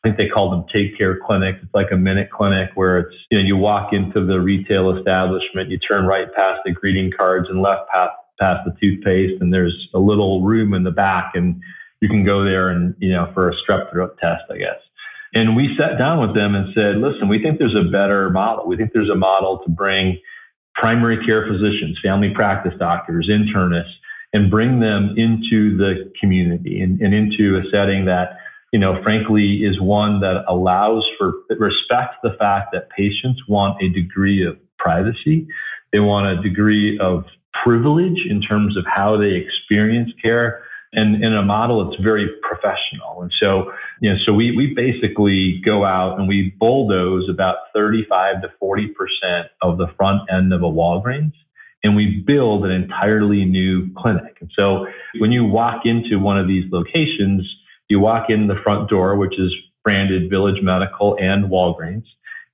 think 0.08 0.17
they 0.17 0.30
call 0.30 0.50
them 0.50 0.65
take 0.74 0.98
care 0.98 1.20
clinics. 1.26 1.60
It's 1.62 1.74
like 1.74 1.91
a 1.91 1.98
minute 1.98 2.30
clinic 2.32 2.70
where 2.76 3.00
it's, 3.00 3.15
you 3.30 3.38
know, 3.38 3.43
you 3.43 3.58
walk 3.58 3.91
into 3.91 4.26
the 4.26 4.39
retail 4.39 4.96
establishment, 4.96 5.70
you 5.70 5.78
turn 5.80 6.06
right 6.06 6.28
past 6.34 6.62
the 6.65 6.72
greeting 6.72 7.12
cards 7.15 7.48
and 7.50 7.62
left 7.62 7.89
past, 7.91 8.13
past 8.39 8.62
the 8.65 8.74
toothpaste, 8.80 9.41
and 9.41 9.54
there's 9.54 9.89
a 9.93 10.00
little 10.00 10.43
room 10.43 10.74
in 10.74 10.84
the 10.84 10.91
back, 10.91 11.32
and 11.34 11.60
you 12.02 12.08
can 12.08 12.24
go 12.24 12.46
there 12.46 12.70
and, 12.70 12.96
you 13.00 13.12
know, 13.12 13.30
for 13.34 13.50
a 13.50 13.54
strep 13.56 13.91
throat 13.91 14.17
test, 14.22 14.43
I 14.50 14.58
guess. 14.58 14.80
And 15.34 15.56
we 15.56 15.76
sat 15.78 15.98
down 15.98 16.22
with 16.22 16.36
them 16.36 16.56
and 16.56 16.74
said, 16.74 16.98
listen, 16.98 17.28
we 17.28 17.41
think 17.41 17.60
there's 17.60 17.76
a 17.76 17.91
better 17.91 18.30
model. 18.30 18.65
We 18.65 18.78
think 18.78 18.91
there's 18.93 19.10
a 19.10 19.15
model 19.15 19.60
to 19.65 19.70
bring 19.70 20.17
primary 20.76 21.24
care 21.26 21.46
physicians, 21.46 22.00
family 22.02 22.32
practice 22.34 22.74
doctors, 22.80 23.30
internists, 23.30 23.98
and 24.34 24.50
bring 24.50 24.80
them 24.80 25.15
into 25.17 25.76
the 25.78 26.12
community 26.20 26.80
and, 26.82 27.02
and 27.02 27.13
into 27.13 27.58
a 27.58 27.63
setting 27.72 28.06
that, 28.06 28.38
you 28.72 28.80
know, 28.80 29.02
frankly, 29.04 29.62
is 29.64 29.80
one 29.80 30.20
that 30.22 30.44
allows 30.48 31.04
for 31.18 31.34
respects 31.50 32.18
the 32.24 32.36
fact 32.38 32.70
that 32.74 32.90
patients 32.90 33.42
want 33.48 33.82
a 33.82 33.90
degree 33.90 34.46
of 34.46 34.58
privacy. 34.78 35.48
They 35.94 36.00
want 36.00 36.40
a 36.40 36.42
degree 36.42 37.00
of 37.00 37.24
privilege 37.64 38.20
in 38.30 38.42
terms 38.42 38.78
of 38.78 38.86
how 38.86 39.18
they 39.18 39.36
experience 39.36 40.12
care 40.22 40.64
and 40.94 41.24
in 41.24 41.34
a 41.34 41.44
model 41.44 41.90
that's 41.90 42.02
very 42.02 42.30
professional. 42.42 43.22
And 43.22 43.32
so, 43.40 43.72
you 44.02 44.10
know, 44.10 44.16
so 44.26 44.34
we, 44.34 44.56
we 44.56 44.74
basically 44.74 45.62
go 45.66 45.84
out 45.84 46.18
and 46.18 46.28
we 46.28 46.56
bulldoze 46.60 47.30
about 47.30 47.58
35 47.74 48.42
to 48.44 48.48
40% 48.62 48.88
of 49.62 49.78
the 49.78 49.88
front 49.98 50.22
end 50.32 50.54
of 50.54 50.62
a 50.62 50.66
Walgreens 50.66 51.34
and 51.84 51.96
we 51.96 52.24
build 52.26 52.66
an 52.66 52.72
entirely 52.72 53.46
new 53.46 53.94
clinic. 53.98 54.38
And 54.40 54.50
so 54.56 54.88
when 55.20 55.32
you 55.32 55.46
walk 55.46 55.82
into 55.86 56.20
one 56.20 56.40
of 56.40 56.48
these 56.48 56.66
locations, 56.72 57.48
you 57.89 58.00
walk 58.00 58.30
in 58.30 58.47
the 58.47 58.56
front 58.63 58.89
door, 58.89 59.15
which 59.15 59.39
is 59.39 59.54
branded 59.84 60.30
Village 60.30 60.62
Medical 60.62 61.15
and 61.19 61.50
Walgreens, 61.50 62.06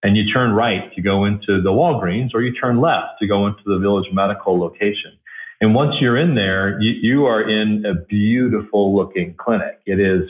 and 0.03 0.15
you 0.17 0.31
turn 0.31 0.51
right 0.51 0.93
to 0.95 1.01
go 1.01 1.25
into 1.25 1.61
the 1.61 1.71
Walgreens 1.71 2.29
or 2.33 2.41
you 2.41 2.53
turn 2.53 2.79
left 2.79 3.19
to 3.19 3.27
go 3.27 3.47
into 3.47 3.63
the 3.65 3.79
Village 3.79 4.07
Medical 4.11 4.59
location. 4.59 5.17
And 5.61 5.73
once 5.73 5.95
you're 6.01 6.17
in 6.17 6.35
there, 6.35 6.79
you, 6.81 6.91
you 7.01 7.25
are 7.25 7.41
in 7.41 7.85
a 7.85 7.95
beautiful 7.95 8.95
looking 8.95 9.33
clinic. 9.37 9.79
It 9.85 9.99
is, 9.99 10.29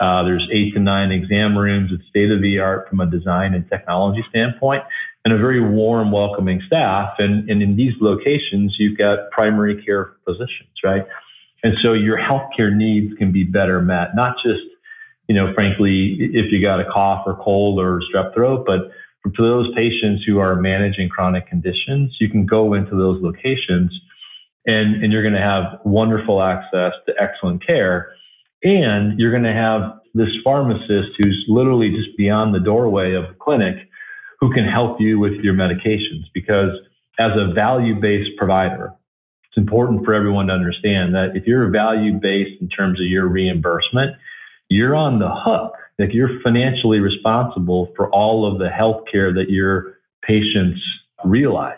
uh, 0.00 0.24
there's 0.24 0.46
eight 0.52 0.74
to 0.74 0.80
nine 0.80 1.12
exam 1.12 1.56
rooms. 1.56 1.90
It's 1.92 2.06
state 2.08 2.32
of 2.32 2.42
the 2.42 2.58
art 2.58 2.88
from 2.88 2.98
a 3.00 3.06
design 3.06 3.54
and 3.54 3.68
technology 3.68 4.24
standpoint 4.28 4.82
and 5.24 5.32
a 5.32 5.38
very 5.38 5.60
warm, 5.60 6.10
welcoming 6.10 6.60
staff. 6.66 7.14
And, 7.18 7.48
and 7.48 7.62
in 7.62 7.76
these 7.76 7.92
locations, 8.00 8.74
you've 8.78 8.98
got 8.98 9.30
primary 9.30 9.82
care 9.84 10.14
physicians, 10.24 10.74
right? 10.84 11.06
And 11.62 11.74
so 11.82 11.92
your 11.92 12.18
healthcare 12.18 12.74
needs 12.74 13.14
can 13.18 13.32
be 13.32 13.44
better 13.44 13.80
met, 13.80 14.14
not 14.14 14.36
just, 14.44 14.62
you 15.28 15.34
know, 15.34 15.52
frankly, 15.54 16.18
if 16.18 16.50
you 16.50 16.60
got 16.60 16.80
a 16.80 16.84
cough 16.92 17.22
or 17.26 17.36
cold 17.42 17.78
or 17.78 18.00
strep 18.12 18.34
throat, 18.34 18.64
but 18.66 18.90
for 19.36 19.42
those 19.42 19.72
patients 19.76 20.24
who 20.26 20.38
are 20.38 20.56
managing 20.56 21.08
chronic 21.08 21.46
conditions, 21.46 22.16
you 22.20 22.28
can 22.28 22.44
go 22.44 22.74
into 22.74 22.96
those 22.96 23.22
locations 23.22 23.92
and, 24.66 25.02
and 25.02 25.12
you're 25.12 25.22
going 25.22 25.34
to 25.34 25.40
have 25.40 25.80
wonderful 25.84 26.42
access 26.42 26.92
to 27.06 27.14
excellent 27.20 27.64
care. 27.64 28.12
And 28.64 29.18
you're 29.18 29.30
going 29.30 29.42
to 29.44 29.52
have 29.52 30.00
this 30.14 30.28
pharmacist 30.44 31.10
who's 31.18 31.44
literally 31.48 31.90
just 31.90 32.16
beyond 32.16 32.54
the 32.54 32.60
doorway 32.60 33.14
of 33.14 33.28
the 33.28 33.34
clinic 33.40 33.76
who 34.40 34.52
can 34.52 34.64
help 34.64 35.00
you 35.00 35.18
with 35.18 35.34
your 35.42 35.54
medications. 35.54 36.24
Because 36.34 36.70
as 37.18 37.30
a 37.36 37.52
value 37.54 38.00
based 38.00 38.30
provider, 38.36 38.92
it's 39.52 39.58
important 39.58 40.06
for 40.06 40.14
everyone 40.14 40.46
to 40.46 40.54
understand 40.54 41.14
that 41.14 41.32
if 41.34 41.46
you're 41.46 41.68
value 41.68 42.14
based 42.14 42.62
in 42.62 42.70
terms 42.70 42.98
of 42.98 43.06
your 43.06 43.28
reimbursement, 43.28 44.16
you're 44.70 44.96
on 44.96 45.18
the 45.18 45.28
hook. 45.30 45.74
Like 45.98 46.14
you're 46.14 46.40
financially 46.42 47.00
responsible 47.00 47.92
for 47.94 48.08
all 48.10 48.50
of 48.50 48.58
the 48.58 48.70
health 48.70 49.04
care 49.12 49.30
that 49.34 49.50
your 49.50 49.98
patients 50.22 50.80
realize. 51.22 51.76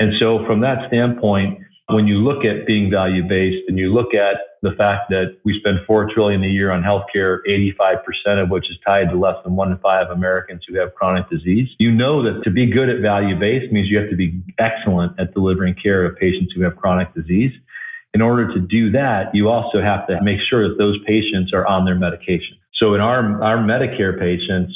And 0.00 0.14
so 0.18 0.46
from 0.46 0.62
that 0.62 0.88
standpoint, 0.88 1.60
when 1.88 2.06
you 2.06 2.16
look 2.16 2.44
at 2.44 2.66
being 2.66 2.90
value 2.90 3.22
based 3.22 3.68
and 3.68 3.78
you 3.78 3.92
look 3.92 4.14
at 4.14 4.36
the 4.62 4.70
fact 4.78 5.10
that 5.10 5.36
we 5.44 5.58
spend 5.60 5.78
four 5.86 6.08
trillion 6.12 6.42
a 6.42 6.46
year 6.46 6.70
on 6.70 6.82
healthcare, 6.82 7.40
85% 7.46 8.42
of 8.42 8.48
which 8.48 8.70
is 8.70 8.78
tied 8.86 9.10
to 9.10 9.16
less 9.18 9.36
than 9.44 9.54
one 9.54 9.70
in 9.70 9.78
five 9.78 10.08
Americans 10.10 10.64
who 10.66 10.78
have 10.78 10.94
chronic 10.94 11.28
disease, 11.28 11.68
you 11.78 11.92
know 11.92 12.22
that 12.22 12.42
to 12.44 12.50
be 12.50 12.70
good 12.70 12.88
at 12.88 13.02
value 13.02 13.38
based 13.38 13.70
means 13.70 13.88
you 13.90 13.98
have 13.98 14.08
to 14.08 14.16
be 14.16 14.40
excellent 14.58 15.12
at 15.20 15.34
delivering 15.34 15.74
care 15.74 16.06
of 16.06 16.16
patients 16.16 16.54
who 16.56 16.62
have 16.62 16.76
chronic 16.76 17.12
disease. 17.14 17.52
In 18.14 18.22
order 18.22 18.52
to 18.54 18.60
do 18.60 18.90
that, 18.92 19.34
you 19.34 19.50
also 19.50 19.82
have 19.82 20.06
to 20.06 20.22
make 20.22 20.38
sure 20.48 20.66
that 20.68 20.76
those 20.78 20.96
patients 21.04 21.52
are 21.52 21.66
on 21.66 21.84
their 21.84 21.96
medication. 21.96 22.56
So 22.74 22.94
in 22.94 23.00
our, 23.00 23.42
our 23.42 23.58
Medicare 23.58 24.18
patients, 24.18 24.72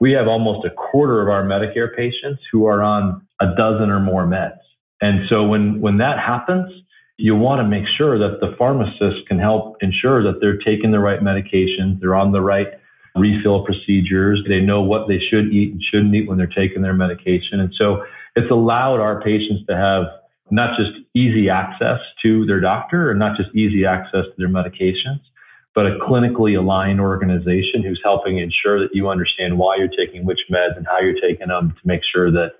we 0.00 0.12
have 0.12 0.28
almost 0.28 0.64
a 0.64 0.70
quarter 0.70 1.22
of 1.22 1.28
our 1.28 1.42
Medicare 1.42 1.94
patients 1.96 2.42
who 2.52 2.66
are 2.66 2.82
on 2.82 3.26
a 3.40 3.46
dozen 3.56 3.90
or 3.90 3.98
more 3.98 4.26
meds. 4.26 4.58
And 5.00 5.28
so 5.28 5.44
when, 5.44 5.80
when 5.80 5.98
that 5.98 6.18
happens, 6.18 6.72
you 7.18 7.34
want 7.34 7.60
to 7.60 7.68
make 7.68 7.84
sure 7.96 8.18
that 8.18 8.40
the 8.40 8.54
pharmacist 8.58 9.26
can 9.26 9.38
help 9.38 9.76
ensure 9.80 10.22
that 10.22 10.40
they're 10.40 10.58
taking 10.58 10.92
the 10.92 11.00
right 11.00 11.20
medications, 11.20 12.00
they're 12.00 12.14
on 12.14 12.32
the 12.32 12.40
right 12.40 12.68
refill 13.14 13.64
procedures, 13.64 14.44
they 14.46 14.60
know 14.60 14.82
what 14.82 15.08
they 15.08 15.18
should 15.30 15.52
eat 15.52 15.72
and 15.72 15.82
shouldn't 15.90 16.14
eat 16.14 16.28
when 16.28 16.36
they're 16.36 16.46
taking 16.46 16.82
their 16.82 16.92
medication. 16.92 17.60
And 17.60 17.72
so 17.78 18.04
it's 18.36 18.50
allowed 18.50 19.00
our 19.00 19.22
patients 19.22 19.64
to 19.68 19.76
have 19.76 20.04
not 20.50 20.76
just 20.76 20.90
easy 21.14 21.48
access 21.48 21.98
to 22.22 22.44
their 22.44 22.60
doctor 22.60 23.10
and 23.10 23.18
not 23.18 23.36
just 23.36 23.54
easy 23.56 23.84
access 23.86 24.24
to 24.24 24.34
their 24.36 24.48
medications, 24.48 25.20
but 25.74 25.86
a 25.86 25.98
clinically 25.98 26.58
aligned 26.58 27.00
organization 27.00 27.82
who's 27.82 28.00
helping 28.04 28.38
ensure 28.38 28.80
that 28.80 28.94
you 28.94 29.08
understand 29.08 29.58
why 29.58 29.76
you're 29.76 29.88
taking 29.88 30.24
which 30.24 30.40
meds 30.50 30.76
and 30.76 30.86
how 30.86 31.00
you're 31.00 31.20
taking 31.20 31.48
them 31.48 31.70
to 31.70 31.86
make 31.86 32.02
sure 32.14 32.30
that 32.30 32.52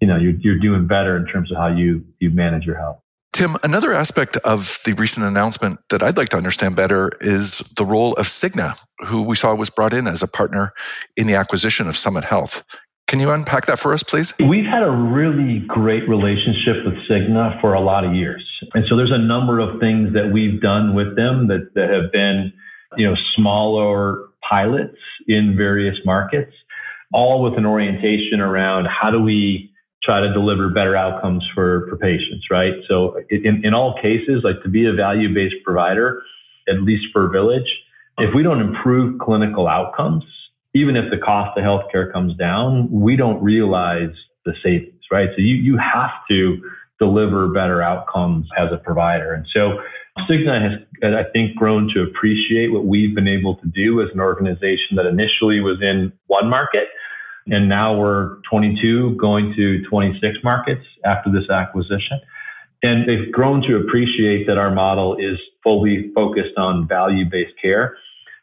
you 0.00 0.06
know 0.06 0.16
you're, 0.16 0.34
you're 0.40 0.58
doing 0.58 0.86
better 0.86 1.16
in 1.16 1.26
terms 1.26 1.50
of 1.50 1.56
how 1.56 1.68
you 1.68 2.04
you 2.18 2.30
manage 2.30 2.64
your 2.64 2.78
health. 2.78 3.00
Tim, 3.32 3.56
another 3.62 3.92
aspect 3.92 4.38
of 4.38 4.80
the 4.84 4.94
recent 4.94 5.24
announcement 5.24 5.78
that 5.90 6.02
I'd 6.02 6.16
like 6.16 6.30
to 6.30 6.36
understand 6.36 6.74
better 6.74 7.12
is 7.20 7.58
the 7.76 7.84
role 7.84 8.14
of 8.14 8.26
Cigna, 8.26 8.76
who 9.06 9.22
we 9.22 9.36
saw 9.36 9.54
was 9.54 9.70
brought 9.70 9.94
in 9.94 10.08
as 10.08 10.24
a 10.24 10.28
partner 10.28 10.72
in 11.16 11.28
the 11.28 11.36
acquisition 11.36 11.86
of 11.86 11.96
Summit 11.96 12.24
Health. 12.24 12.64
Can 13.06 13.20
you 13.20 13.30
unpack 13.30 13.66
that 13.66 13.78
for 13.78 13.92
us, 13.92 14.02
please? 14.02 14.34
We've 14.38 14.64
had 14.64 14.82
a 14.82 14.90
really 14.90 15.64
great 15.66 16.08
relationship 16.08 16.84
with 16.84 16.94
Cigna 17.08 17.60
for 17.60 17.74
a 17.74 17.80
lot 17.80 18.04
of 18.04 18.14
years. 18.14 18.44
And 18.74 18.84
so 18.88 18.96
there's 18.96 19.12
a 19.12 19.18
number 19.18 19.58
of 19.60 19.80
things 19.80 20.14
that 20.14 20.30
we've 20.32 20.60
done 20.60 20.94
with 20.94 21.16
them 21.16 21.48
that, 21.48 21.70
that 21.74 21.90
have 21.90 22.12
been, 22.12 22.52
you 22.96 23.08
know, 23.08 23.16
smaller 23.36 24.28
pilots 24.48 24.98
in 25.26 25.54
various 25.56 25.96
markets, 26.04 26.52
all 27.12 27.42
with 27.42 27.58
an 27.58 27.66
orientation 27.66 28.40
around 28.40 28.86
how 28.86 29.10
do 29.10 29.20
we 29.20 29.69
try 30.02 30.20
to 30.20 30.32
deliver 30.32 30.70
better 30.70 30.96
outcomes 30.96 31.44
for, 31.54 31.86
for 31.88 31.96
patients, 31.96 32.46
right? 32.50 32.72
So 32.88 33.18
in, 33.30 33.62
in 33.64 33.74
all 33.74 33.94
cases, 34.00 34.42
like 34.44 34.62
to 34.62 34.68
be 34.68 34.86
a 34.86 34.92
value-based 34.92 35.56
provider, 35.64 36.22
at 36.68 36.82
least 36.82 37.04
for 37.12 37.28
Village, 37.30 37.68
if 38.18 38.34
we 38.34 38.42
don't 38.42 38.60
improve 38.60 39.18
clinical 39.18 39.68
outcomes, 39.68 40.24
even 40.74 40.96
if 40.96 41.10
the 41.10 41.18
cost 41.18 41.58
of 41.58 41.64
healthcare 41.64 42.12
comes 42.12 42.36
down, 42.36 42.88
we 42.90 43.16
don't 43.16 43.42
realize 43.42 44.14
the 44.44 44.52
savings, 44.62 45.02
right? 45.10 45.28
So 45.36 45.42
you, 45.42 45.56
you 45.56 45.78
have 45.78 46.10
to 46.28 46.58
deliver 46.98 47.48
better 47.48 47.82
outcomes 47.82 48.46
as 48.58 48.68
a 48.72 48.76
provider. 48.76 49.32
And 49.32 49.46
so 49.52 49.80
Cigna 50.28 50.60
has, 50.62 50.80
I 51.02 51.30
think, 51.32 51.56
grown 51.56 51.90
to 51.94 52.02
appreciate 52.02 52.72
what 52.72 52.84
we've 52.84 53.14
been 53.14 53.28
able 53.28 53.56
to 53.56 53.66
do 53.66 54.02
as 54.02 54.08
an 54.12 54.20
organization 54.20 54.96
that 54.96 55.06
initially 55.06 55.60
was 55.60 55.78
in 55.82 56.12
one 56.26 56.48
market 56.48 56.88
and 57.50 57.68
now 57.68 57.98
we're 57.98 58.36
22 58.50 59.16
going 59.16 59.52
to 59.56 59.82
26 59.88 60.38
markets 60.44 60.84
after 61.04 61.30
this 61.30 61.50
acquisition. 61.50 62.20
And 62.82 63.08
they've 63.08 63.30
grown 63.30 63.60
to 63.62 63.76
appreciate 63.76 64.46
that 64.46 64.56
our 64.56 64.74
model 64.74 65.16
is 65.16 65.38
fully 65.62 66.10
focused 66.14 66.56
on 66.56 66.88
value 66.88 67.24
based 67.30 67.52
care. 67.60 67.96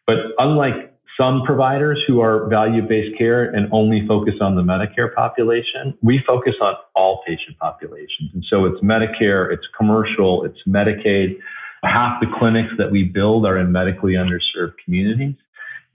But 0.06 0.18
unlike 0.40 0.94
some 1.20 1.42
providers 1.46 2.00
who 2.08 2.22
are 2.22 2.48
value 2.48 2.84
based 2.88 3.18
care 3.18 3.46
and 3.46 3.68
only 3.72 4.06
focus 4.08 4.36
on 4.40 4.56
the 4.56 4.62
Medicare 4.62 5.14
population, 5.16 5.98
we 6.04 6.22
focus 6.28 6.54
on 6.62 6.76
all 6.96 7.24
patient 7.26 7.58
populations. 7.60 8.30
And 8.34 8.44
so 8.48 8.66
it's 8.66 8.80
Medicare, 8.84 9.52
it's 9.52 9.66
commercial, 9.76 10.46
it's 10.46 10.60
Medicaid. 10.68 11.38
Half 11.84 12.22
the 12.22 12.28
clinics 12.38 12.74
that 12.78 12.92
we 12.92 13.04
build 13.04 13.46
are 13.46 13.58
in 13.58 13.72
medically 13.72 14.14
underserved 14.14 14.74
communities. 14.84 15.36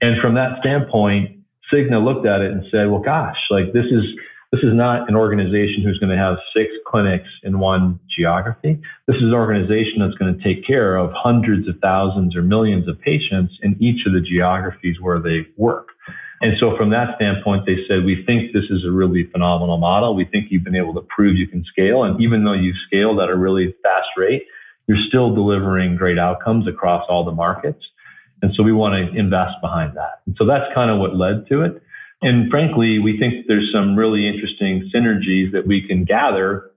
And 0.01 0.19
from 0.21 0.35
that 0.35 0.59
standpoint, 0.59 1.42
Cigna 1.73 2.03
looked 2.05 2.27
at 2.27 2.41
it 2.41 2.51
and 2.51 2.63
said, 2.69 2.91
well, 2.91 3.01
gosh, 3.01 3.37
like 3.49 3.73
this 3.73 3.85
is 3.85 4.03
This 4.53 4.61
is 4.61 4.75
not 4.75 5.09
an 5.09 5.15
organization 5.15 5.81
who's 5.83 5.97
going 5.97 6.15
to 6.15 6.23
have 6.23 6.37
six 6.55 6.69
clinics 6.85 7.27
in 7.41 7.57
one 7.57 7.99
geography. 8.15 8.79
This 9.07 9.15
is 9.15 9.23
an 9.23 9.33
organization 9.33 9.97
that's 9.97 10.13
going 10.13 10.37
to 10.37 10.43
take 10.43 10.63
care 10.63 10.95
of 10.95 11.09
hundreds 11.11 11.67
of 11.67 11.73
thousands 11.81 12.35
or 12.35 12.43
millions 12.43 12.87
of 12.87 13.01
patients 13.01 13.57
in 13.63 13.75
each 13.81 14.05
of 14.05 14.13
the 14.13 14.21
geographies 14.21 14.97
where 15.01 15.19
they 15.19 15.47
work. 15.57 15.87
And 16.41 16.53
so 16.59 16.77
from 16.77 16.91
that 16.91 17.15
standpoint, 17.15 17.65
they 17.65 17.77
said, 17.87 18.05
we 18.05 18.23
think 18.27 18.53
this 18.53 18.69
is 18.69 18.85
a 18.85 18.91
really 18.91 19.27
phenomenal 19.31 19.79
model. 19.79 20.13
We 20.13 20.25
think 20.25 20.51
you've 20.51 20.63
been 20.63 20.75
able 20.75 20.93
to 20.93 21.07
prove 21.09 21.35
you 21.35 21.47
can 21.47 21.63
scale. 21.65 22.03
And 22.03 22.21
even 22.21 22.43
though 22.43 22.53
you've 22.53 22.75
scaled 22.85 23.19
at 23.21 23.29
a 23.29 23.35
really 23.35 23.73
fast 23.81 24.09
rate, 24.17 24.43
you're 24.85 25.01
still 25.07 25.33
delivering 25.33 25.95
great 25.95 26.19
outcomes 26.19 26.67
across 26.67 27.03
all 27.09 27.25
the 27.25 27.31
markets. 27.31 27.83
And 28.43 28.53
so 28.55 28.61
we 28.61 28.73
want 28.73 28.93
to 28.93 29.17
invest 29.17 29.53
behind 29.61 29.95
that. 29.95 30.19
And 30.27 30.35
so 30.37 30.45
that's 30.45 30.65
kind 30.75 30.91
of 30.91 30.99
what 30.99 31.15
led 31.15 31.47
to 31.47 31.61
it. 31.61 31.81
And 32.21 32.51
frankly, 32.51 32.99
we 32.99 33.17
think 33.17 33.47
there's 33.47 33.71
some 33.73 33.95
really 33.95 34.27
interesting 34.27 34.91
synergies 34.93 35.53
that 35.53 35.65
we 35.65 35.87
can 35.87 36.03
gather 36.03 36.69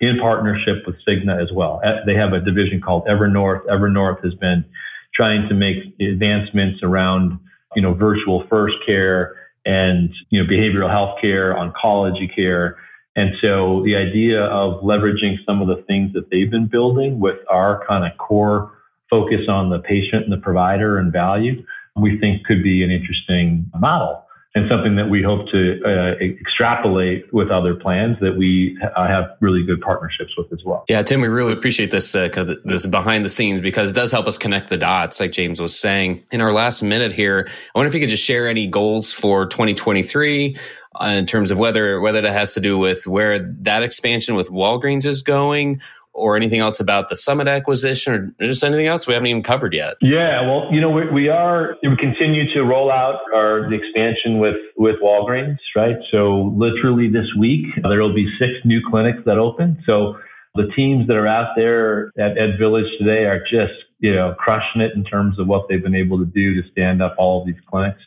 in 0.00 0.18
partnership 0.20 0.86
with 0.86 0.96
Cigna 1.08 1.42
as 1.42 1.50
well. 1.50 1.80
They 2.06 2.14
have 2.14 2.34
a 2.34 2.40
division 2.40 2.80
called 2.80 3.06
Evernorth. 3.06 3.66
Evernorth 3.66 4.22
has 4.22 4.34
been 4.34 4.66
trying 5.14 5.48
to 5.48 5.54
make 5.54 5.76
advancements 5.98 6.82
around, 6.82 7.40
you 7.74 7.82
know, 7.82 7.94
virtual 7.94 8.44
first 8.48 8.76
care 8.86 9.34
and, 9.64 10.10
you 10.28 10.42
know, 10.42 10.48
behavioral 10.48 10.90
health 10.90 11.18
care, 11.20 11.54
oncology 11.54 12.32
care. 12.34 12.76
And 13.16 13.30
so 13.40 13.82
the 13.82 13.96
idea 13.96 14.42
of 14.42 14.82
leveraging 14.82 15.36
some 15.44 15.62
of 15.62 15.68
the 15.68 15.82
things 15.86 16.12
that 16.12 16.30
they've 16.30 16.50
been 16.50 16.68
building 16.68 17.18
with 17.18 17.38
our 17.50 17.84
kind 17.88 18.04
of 18.04 18.16
core 18.18 18.72
focus 19.10 19.48
on 19.48 19.70
the 19.70 19.78
patient 19.80 20.24
and 20.24 20.32
the 20.32 20.42
provider 20.42 20.98
and 20.98 21.12
value, 21.12 21.64
we 21.96 22.18
think 22.18 22.44
could 22.44 22.62
be 22.62 22.82
an 22.82 22.90
interesting 22.90 23.70
model 23.78 24.24
and 24.54 24.68
something 24.68 24.96
that 24.96 25.08
we 25.08 25.22
hope 25.22 25.46
to 25.50 25.80
uh, 25.84 26.24
extrapolate 26.24 27.32
with 27.32 27.50
other 27.50 27.74
plans 27.74 28.16
that 28.20 28.36
we 28.36 28.78
uh, 28.96 29.06
have 29.06 29.24
really 29.40 29.62
good 29.62 29.80
partnerships 29.80 30.32
with 30.36 30.52
as 30.52 30.60
well. 30.64 30.84
Yeah, 30.88 31.02
Tim, 31.02 31.20
we 31.20 31.28
really 31.28 31.52
appreciate 31.52 31.90
this 31.90 32.14
uh, 32.14 32.28
kind 32.30 32.50
of 32.50 32.62
this 32.64 32.86
behind 32.86 33.24
the 33.24 33.28
scenes 33.28 33.60
because 33.60 33.90
it 33.90 33.94
does 33.94 34.10
help 34.10 34.26
us 34.26 34.38
connect 34.38 34.70
the 34.70 34.78
dots, 34.78 35.20
like 35.20 35.32
James 35.32 35.60
was 35.60 35.78
saying. 35.78 36.24
In 36.32 36.40
our 36.40 36.52
last 36.52 36.82
minute 36.82 37.12
here, 37.12 37.46
I 37.48 37.78
wonder 37.78 37.88
if 37.88 37.94
you 37.94 38.00
could 38.00 38.08
just 38.08 38.24
share 38.24 38.48
any 38.48 38.66
goals 38.66 39.12
for 39.12 39.46
2023 39.46 40.56
uh, 40.94 41.04
in 41.16 41.26
terms 41.26 41.50
of 41.50 41.58
whether 41.58 42.00
whether 42.00 42.18
it 42.18 42.24
has 42.24 42.54
to 42.54 42.60
do 42.60 42.78
with 42.78 43.06
where 43.06 43.38
that 43.60 43.82
expansion 43.82 44.34
with 44.34 44.48
Walgreens 44.48 45.04
is 45.04 45.22
going 45.22 45.80
or 46.18 46.36
anything 46.36 46.60
else 46.60 46.80
about 46.80 47.08
the 47.08 47.16
Summit 47.16 47.48
acquisition 47.48 48.34
or 48.40 48.46
just 48.46 48.64
anything 48.64 48.86
else 48.86 49.06
we 49.06 49.14
haven't 49.14 49.28
even 49.28 49.42
covered 49.42 49.72
yet? 49.72 49.94
Yeah, 50.02 50.42
well, 50.42 50.68
you 50.72 50.80
know, 50.80 50.90
we, 50.90 51.08
we 51.10 51.28
are, 51.28 51.76
we 51.82 51.96
continue 51.96 52.52
to 52.54 52.62
roll 52.62 52.90
out 52.90 53.20
our 53.34 53.72
expansion 53.72 54.38
with, 54.38 54.56
with 54.76 54.96
Walgreens, 55.02 55.58
right? 55.76 55.96
So 56.10 56.52
literally 56.56 57.08
this 57.08 57.26
week, 57.38 57.66
there 57.82 58.02
will 58.02 58.14
be 58.14 58.28
six 58.38 58.52
new 58.64 58.80
clinics 58.90 59.20
that 59.26 59.38
open. 59.38 59.82
So 59.86 60.16
the 60.54 60.68
teams 60.74 61.06
that 61.06 61.16
are 61.16 61.28
out 61.28 61.54
there 61.56 62.08
at 62.18 62.36
Ed 62.36 62.58
Village 62.58 62.86
today 62.98 63.24
are 63.24 63.40
just, 63.40 63.74
you 64.00 64.14
know, 64.14 64.34
crushing 64.38 64.80
it 64.80 64.92
in 64.94 65.04
terms 65.04 65.38
of 65.38 65.46
what 65.46 65.66
they've 65.68 65.82
been 65.82 65.94
able 65.94 66.18
to 66.18 66.26
do 66.26 66.60
to 66.60 66.68
stand 66.70 67.02
up 67.02 67.14
all 67.18 67.40
of 67.40 67.46
these 67.46 67.60
clinics. 67.70 68.00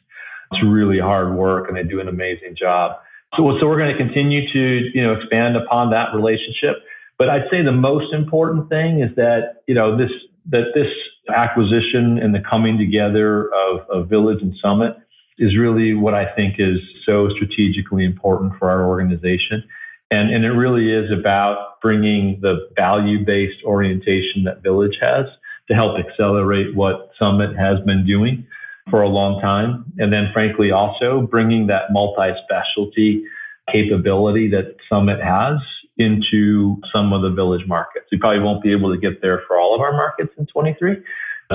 It's 0.52 0.62
really 0.66 1.00
hard 1.00 1.34
work 1.36 1.68
and 1.68 1.78
they 1.78 1.84
do 1.84 2.02
an 2.02 2.08
amazing 2.08 2.56
job. 2.60 2.98
So, 3.38 3.58
so 3.60 3.68
we're 3.68 3.78
going 3.78 3.96
to 3.96 3.98
continue 3.98 4.42
to, 4.52 4.90
you 4.94 5.02
know, 5.02 5.14
expand 5.14 5.56
upon 5.56 5.92
that 5.92 6.14
relationship. 6.14 6.84
But 7.22 7.30
I'd 7.30 7.46
say 7.52 7.62
the 7.62 7.72
most 7.72 8.12
important 8.16 8.68
thing 8.68 9.00
is 9.00 9.16
that, 9.16 9.62
you 9.68 9.76
know, 9.76 9.96
this, 9.96 10.10
that 10.50 10.72
this 10.74 10.88
acquisition 11.30 12.18
and 12.18 12.34
the 12.34 12.42
coming 12.50 12.80
together 12.80 13.48
of, 13.54 13.88
of 13.92 14.10
Village 14.10 14.40
and 14.42 14.56
Summit 14.60 14.98
is 15.38 15.56
really 15.56 15.94
what 15.94 16.16
I 16.16 16.34
think 16.34 16.56
is 16.58 16.80
so 17.06 17.30
strategically 17.36 18.06
important 18.06 18.54
for 18.58 18.72
our 18.72 18.88
organization. 18.88 19.64
And, 20.10 20.34
and 20.34 20.44
it 20.44 20.50
really 20.50 20.92
is 20.92 21.12
about 21.12 21.80
bringing 21.80 22.40
the 22.42 22.68
value 22.76 23.24
based 23.24 23.64
orientation 23.66 24.44
that 24.46 24.64
Village 24.64 24.98
has 25.00 25.28
to 25.68 25.76
help 25.76 26.00
accelerate 26.00 26.76
what 26.76 27.12
Summit 27.20 27.56
has 27.56 27.80
been 27.86 28.04
doing 28.04 28.48
for 28.90 29.04
a 29.04 29.08
long 29.08 29.40
time. 29.40 29.86
And 30.00 30.12
then, 30.12 30.32
frankly, 30.34 30.72
also 30.72 31.28
bringing 31.30 31.68
that 31.68 31.92
multi 31.92 32.32
specialty 32.44 33.26
capability 33.72 34.50
that 34.50 34.78
Summit 34.90 35.20
has 35.22 35.60
into 35.98 36.78
some 36.94 37.14
of 37.14 37.22
the 37.22 37.30
village 37.30 37.68
markets. 37.68 38.08
We 38.12 38.18
probably 38.18 38.42
won't 38.42 38.64
be 38.64 38.72
able 38.72 38.94
to 38.94 39.00
get 39.00 39.22
there 39.22 39.42
for 39.48 39.60
all 39.60 39.76
of 39.76 39.82
our 39.82 39.92
markets 39.92 40.32
in 40.38 40.46
23. 40.48 40.94
It 40.94 41.04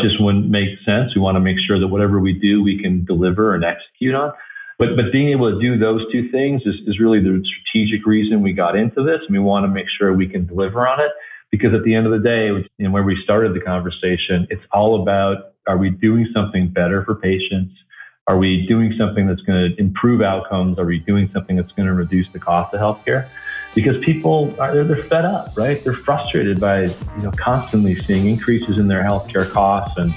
just 0.03 0.21
wouldn't 0.21 0.49
make 0.49 0.69
sense. 0.85 1.15
We 1.15 1.23
want 1.23 1.37
to 1.37 1.41
make 1.41 1.57
sure 1.67 1.81
that 1.81 1.89
whatever 1.89 2.21
we 2.21 2.35
do, 2.35 2.63
we 2.63 2.81
can 2.81 3.05
deliver 3.05 3.55
and 3.55 3.65
execute 3.65 4.15
on. 4.15 4.33
But, 4.79 4.89
but 4.95 5.11
being 5.11 5.31
able 5.31 5.51
to 5.51 5.59
do 5.59 5.79
those 5.79 6.05
two 6.13 6.31
things 6.31 6.61
is, 6.67 6.75
is 6.87 7.01
really 7.01 7.19
the 7.19 7.43
strategic 7.43 8.07
reason 8.07 8.43
we 8.43 8.53
got 8.53 8.77
into 8.77 9.03
this. 9.03 9.21
We 9.31 9.39
want 9.39 9.65
to 9.65 9.69
make 9.69 9.87
sure 9.99 10.13
we 10.13 10.29
can 10.29 10.47
deliver 10.47 10.87
on 10.87 11.01
it 11.01 11.13
because 11.51 11.73
at 11.73 11.83
the 11.85 11.95
end 11.95 12.07
of 12.07 12.13
the 12.13 12.19
day, 12.19 12.69
and 12.79 12.93
where 12.93 13.03
we 13.03 13.17
started 13.25 13.55
the 13.55 13.61
conversation, 13.61 14.47
it's 14.51 14.63
all 14.73 15.01
about 15.01 15.55
are 15.67 15.79
we 15.79 15.91
doing 15.91 16.29
something 16.35 16.69
better 16.69 17.05
for 17.05 17.15
patients? 17.15 17.73
Are 18.29 18.37
we 18.37 18.67
doing 18.67 18.95
something 18.99 19.27
that's 19.27 19.41
going 19.43 19.73
to 19.73 19.81
improve 19.81 20.21
outcomes? 20.21 20.79
Are 20.79 20.85
we 20.85 20.99
doing 20.99 21.31
something 21.33 21.57
that's 21.57 21.73
going 21.73 21.87
to 21.87 21.95
reduce 21.95 22.31
the 22.33 22.39
cost 22.39 22.75
of 22.75 22.81
healthcare? 22.81 23.29
Because 23.77 24.03
people 24.03 24.57
are 24.59 24.73
they're, 24.73 24.85
they're 24.85 25.05
fed 25.05 25.27
up, 25.27 25.53
right? 25.55 25.85
They're 25.85 25.93
frustrated 25.93 26.59
by 26.59 26.85
you 26.85 27.23
know 27.23 27.31
constantly 27.33 27.95
seeing 27.95 28.27
increases 28.27 28.79
in 28.79 28.89
their 28.89 29.05
healthcare 29.05 29.49
costs, 29.49 29.97
and 29.99 30.13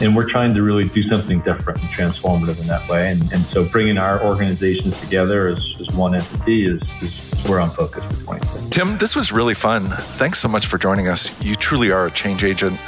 and 0.00 0.16
we're 0.16 0.28
trying 0.28 0.54
to 0.54 0.62
really 0.62 0.88
do 0.88 1.02
something 1.02 1.40
different 1.42 1.78
and 1.80 1.88
transformative 1.90 2.58
in 2.58 2.66
that 2.66 2.88
way. 2.88 3.12
And, 3.12 3.30
and 3.32 3.44
so 3.44 3.64
bringing 3.64 3.98
our 3.98 4.22
organizations 4.24 4.98
together 5.00 5.48
as, 5.48 5.74
as 5.78 5.94
one 5.94 6.14
entity 6.14 6.66
is, 6.66 6.80
is 7.02 7.30
where 7.46 7.60
I'm 7.60 7.70
focused 7.70 8.06
for 8.06 8.34
2020. 8.36 8.70
Tim, 8.70 8.96
this 8.98 9.14
was 9.14 9.30
really 9.30 9.54
fun. 9.54 9.90
Thanks 9.90 10.38
so 10.38 10.48
much 10.48 10.66
for 10.66 10.78
joining 10.78 11.06
us. 11.08 11.30
You 11.42 11.54
truly 11.54 11.90
are 11.90 12.06
a 12.06 12.10
change 12.10 12.44
agent, 12.44 12.78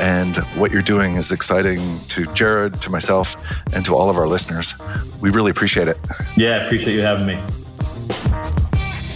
and 0.00 0.38
what 0.56 0.72
you're 0.72 0.82
doing 0.82 1.16
is 1.16 1.30
exciting 1.30 1.98
to 2.08 2.24
Jared, 2.32 2.80
to 2.80 2.90
myself, 2.90 3.36
and 3.74 3.84
to 3.84 3.94
all 3.94 4.08
of 4.08 4.16
our 4.16 4.26
listeners. 4.26 4.74
We 5.20 5.28
really 5.28 5.50
appreciate 5.50 5.88
it. 5.88 5.98
Yeah, 6.36 6.64
appreciate 6.64 6.94
you 6.94 7.02
having 7.02 7.26
me. 7.26 7.38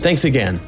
Thanks 0.00 0.24
again. 0.24 0.60